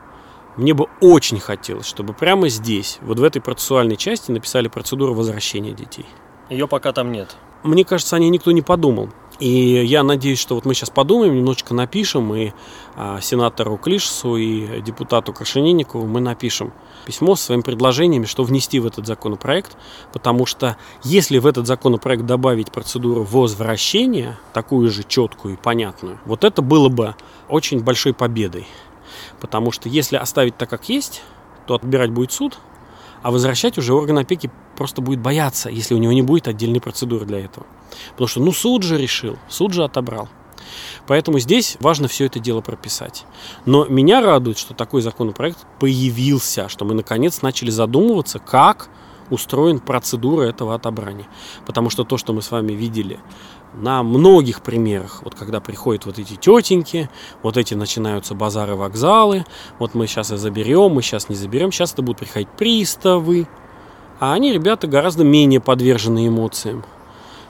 Мне 0.57 0.75
бы 0.75 0.87
очень 1.01 1.39
хотелось, 1.39 1.87
чтобы 1.87 2.15
прямо 2.15 2.49
здесь, 2.49 2.99
вот 3.03 3.19
в 3.19 3.23
этой 3.23 3.41
процессуальной 3.41 3.97
части, 3.97 4.33
написали 4.33 4.69
процедуру 4.69 5.15
возвращения 5.15 5.73
детей. 5.73 6.07
Ее 6.51 6.67
пока 6.67 6.93
там 6.93 7.13
нет. 7.13 7.37
Мне 7.63 7.85
кажется, 7.85 8.17
о 8.17 8.19
ней 8.19 8.31
никто 8.31 8.51
не 8.53 8.63
подумал. 8.63 9.11
И 9.39 9.85
я 9.85 10.03
надеюсь, 10.03 10.41
что 10.41 10.57
вот 10.57 10.65
мы 10.65 10.75
сейчас 10.75 10.91
подумаем, 10.91 11.37
немножечко 11.37 11.73
напишем, 11.73 12.35
и 12.35 12.53
а, 12.97 13.21
сенатору 13.21 13.77
Клишесу, 13.77 14.37
и 14.37 14.81
депутату 14.83 15.33
Крашенинникову 15.33 16.07
мы 16.07 16.21
напишем 16.21 16.73
письмо 17.07 17.37
с 17.37 17.43
своими 17.43 17.63
предложениями, 17.63 18.27
что 18.27 18.43
внести 18.43 18.81
в 18.81 18.87
этот 18.87 19.07
законопроект, 19.07 19.77
потому 20.13 20.45
что 20.45 20.77
если 21.05 21.39
в 21.39 21.47
этот 21.47 21.69
законопроект 21.69 22.27
добавить 22.27 22.73
процедуру 22.73 23.23
возвращения, 23.23 24.41
такую 24.53 24.91
же 24.91 25.05
четкую 25.05 25.55
и 25.55 25.57
понятную, 25.57 26.19
вот 26.25 26.43
это 26.43 26.61
было 26.61 26.89
бы 26.89 27.15
очень 27.49 27.81
большой 27.81 28.15
победой. 28.15 28.67
Потому 29.41 29.71
что 29.71 29.89
если 29.89 30.17
оставить 30.17 30.57
так, 30.57 30.69
как 30.69 30.89
есть, 30.89 31.23
то 31.67 31.75
отбирать 31.75 32.11
будет 32.11 32.33
суд, 32.33 32.59
а 33.23 33.31
возвращать 33.31 33.79
уже 33.79 33.95
орган 33.95 34.19
опеки 34.19 34.51
просто 34.77 35.01
будет 35.01 35.21
бояться, 35.21 35.71
если 35.71 35.95
у 35.95 35.99
него 35.99 36.13
не 36.13 36.23
будет 36.23 36.49
отдельной 36.49 36.81
процедуры 36.81 37.25
для 37.25 37.39
этого. 37.39 37.67
Потому 38.11 38.29
что, 38.29 38.41
ну, 38.41 38.53
суд 38.53 38.83
же 38.83 38.99
решил, 38.99 39.39
суд 39.49 39.73
же 39.73 39.85
отобрал. 39.85 40.29
Поэтому 41.07 41.39
здесь 41.39 41.77
важно 41.81 42.09
все 42.09 42.27
это 42.27 42.39
дело 42.39 42.61
прописать. 42.61 43.25
Но 43.65 43.87
меня 43.87 44.21
радует, 44.21 44.59
что 44.59 44.75
такой 44.75 45.03
законопроект 45.03 45.59
появился, 45.81 46.69
что 46.69 46.85
мы 46.85 46.95
наконец 46.95 47.43
начали 47.43 47.71
задумываться, 47.71 48.39
как 48.39 48.89
устроен 49.31 49.79
процедура 49.79 50.43
этого 50.43 50.75
отобрания. 50.75 51.27
Потому 51.67 51.91
что 51.91 52.05
то, 52.05 52.17
что 52.17 52.33
мы 52.33 52.43
с 52.43 52.51
вами 52.51 52.73
видели 52.73 53.21
на 53.75 54.03
многих 54.03 54.63
примерах, 54.63 55.23
вот 55.23 55.35
когда 55.35 55.61
приходят 55.61 56.07
вот 56.07 56.19
эти 56.19 56.35
тетеньки, 56.35 57.11
вот 57.43 57.57
эти 57.57 57.75
начинаются 57.75 58.35
базары, 58.35 58.75
вокзалы, 58.75 59.45
вот 59.79 59.95
мы 59.95 60.07
сейчас 60.07 60.33
и 60.33 60.37
заберем, 60.37 60.93
мы 60.93 61.03
сейчас 61.03 61.29
не 61.29 61.37
заберем, 61.37 61.71
сейчас 61.71 61.93
это 61.93 62.03
будут 62.03 62.21
приходить 62.21 62.49
приставы, 62.49 63.47
а 64.21 64.33
они, 64.33 64.53
ребята, 64.53 64.87
гораздо 64.87 65.23
менее 65.25 65.61
подвержены 65.61 66.27
эмоциям. 66.27 66.85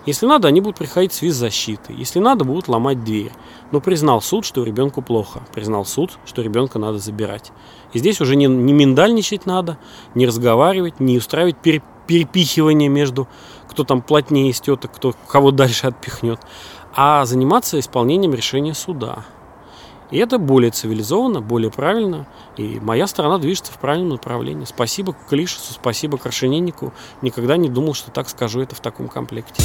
Если 0.08 0.24
надо, 0.24 0.48
они 0.48 0.62
будут 0.62 0.78
приходить 0.78 1.12
с 1.12 1.20
виз-защиты. 1.20 1.92
Если 1.92 2.18
надо, 2.18 2.46
будут 2.46 2.66
ломать 2.66 3.04
дверь. 3.04 3.32
Но 3.72 3.80
признал 3.82 4.22
суд, 4.22 4.46
что 4.46 4.64
ребенку 4.64 5.02
плохо. 5.02 5.42
Признал 5.52 5.84
суд, 5.84 6.18
что 6.24 6.40
ребенка 6.40 6.78
надо 6.78 6.96
забирать. 6.96 7.52
И 7.92 7.98
здесь 7.98 8.18
уже 8.22 8.34
не, 8.34 8.46
не 8.46 8.72
миндальничать 8.72 9.44
надо, 9.44 9.76
не 10.14 10.26
разговаривать, 10.26 10.98
не 10.98 11.18
устраивать 11.18 11.58
пере, 11.58 11.82
перепихивание 12.06 12.88
между 12.88 13.28
кто 13.68 13.84
там 13.84 14.00
плотнее 14.00 14.48
из 14.48 14.62
теток, 14.62 14.92
кто 14.94 15.14
кого 15.28 15.50
дальше 15.50 15.88
отпихнет, 15.88 16.40
а 16.96 17.26
заниматься 17.26 17.78
исполнением 17.78 18.32
решения 18.32 18.72
суда. 18.72 19.26
И 20.10 20.18
это 20.18 20.38
более 20.38 20.70
цивилизованно, 20.70 21.40
более 21.40 21.70
правильно. 21.70 22.26
И 22.56 22.80
моя 22.80 23.06
страна 23.06 23.38
движется 23.38 23.72
в 23.72 23.78
правильном 23.78 24.10
направлении. 24.10 24.64
Спасибо 24.64 25.14
Клишесу, 25.28 25.72
спасибо 25.72 26.18
Крашениннику. 26.18 26.92
Никогда 27.22 27.56
не 27.56 27.68
думал, 27.68 27.94
что 27.94 28.10
так 28.10 28.28
скажу 28.28 28.60
это 28.60 28.74
в 28.74 28.80
таком 28.80 29.08
комплекте. 29.08 29.62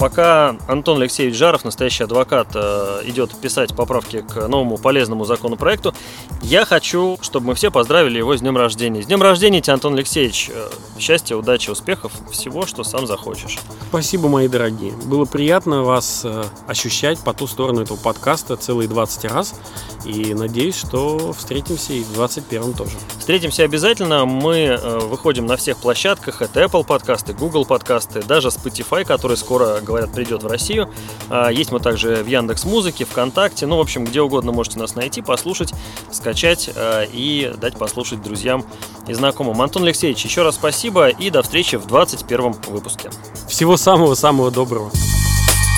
Пока 0.00 0.56
Антон 0.66 1.02
Алексеевич 1.02 1.36
Жаров, 1.36 1.62
настоящий 1.62 2.04
адвокат, 2.04 2.48
э, 2.54 3.02
идет 3.04 3.38
писать 3.38 3.76
поправки 3.76 4.22
к 4.22 4.48
новому 4.48 4.78
полезному 4.78 5.26
законопроекту, 5.26 5.92
я 6.40 6.64
хочу, 6.64 7.18
чтобы 7.20 7.48
мы 7.48 7.54
все 7.54 7.70
поздравили 7.70 8.16
его 8.16 8.34
с 8.34 8.40
днем 8.40 8.56
рождения. 8.56 9.02
С 9.02 9.06
днем 9.06 9.20
рождения 9.20 9.60
тебе, 9.60 9.74
Антон 9.74 9.92
Алексеевич. 9.92 10.50
Э, 10.54 10.70
счастья, 10.98 11.36
удачи, 11.36 11.68
успехов, 11.68 12.12
всего, 12.32 12.64
что 12.64 12.82
сам 12.82 13.06
захочешь. 13.06 13.58
Спасибо, 13.90 14.30
мои 14.30 14.48
дорогие. 14.48 14.92
Было 14.92 15.26
приятно 15.26 15.82
вас 15.82 16.22
э, 16.24 16.44
ощущать 16.66 17.18
по 17.20 17.34
ту 17.34 17.46
сторону 17.46 17.82
этого 17.82 17.98
подкаста 17.98 18.56
целые 18.56 18.88
20 18.88 19.26
раз. 19.26 19.60
И 20.06 20.32
надеюсь, 20.32 20.76
что 20.76 21.34
встретимся 21.34 21.92
и 21.92 22.04
в 22.04 22.14
21 22.14 22.72
тоже. 22.72 22.96
Встретимся 23.18 23.64
обязательно. 23.64 24.24
Мы 24.24 24.80
выходим 25.02 25.44
на 25.44 25.58
всех 25.58 25.76
площадках. 25.76 26.40
Это 26.40 26.62
Apple 26.62 26.86
подкасты, 26.86 27.34
Google 27.34 27.66
подкасты, 27.66 28.22
даже 28.22 28.48
Spotify, 28.48 29.04
который 29.04 29.36
скоро 29.36 29.82
говорят, 29.90 30.12
придет 30.12 30.42
в 30.42 30.46
Россию. 30.46 30.88
А, 31.28 31.48
есть 31.50 31.72
мы 31.72 31.80
также 31.80 32.22
в 32.22 32.26
Яндекс 32.26 32.64
Музыке, 32.64 33.04
ВКонтакте, 33.04 33.66
ну, 33.66 33.76
в 33.76 33.80
общем, 33.80 34.04
где 34.04 34.20
угодно 34.20 34.52
можете 34.52 34.78
нас 34.78 34.94
найти, 34.94 35.22
послушать, 35.22 35.72
скачать 36.10 36.70
а, 36.74 37.04
и 37.04 37.52
дать 37.60 37.76
послушать 37.76 38.22
друзьям 38.22 38.64
и 39.06 39.12
знакомым. 39.12 39.60
Антон 39.62 39.84
Алексеевич, 39.84 40.24
еще 40.24 40.42
раз 40.42 40.56
спасибо 40.56 41.08
и 41.08 41.30
до 41.30 41.42
встречи 41.42 41.76
в 41.76 41.86
21 41.86 42.52
выпуске. 42.68 43.10
Всего 43.48 43.76
самого-самого 43.76 44.50
доброго. 44.50 44.90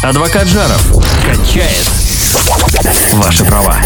Адвокат 0.02 0.46
Жаров 0.48 0.82
качает 1.24 1.88
ваши 3.14 3.44
права. 3.44 3.76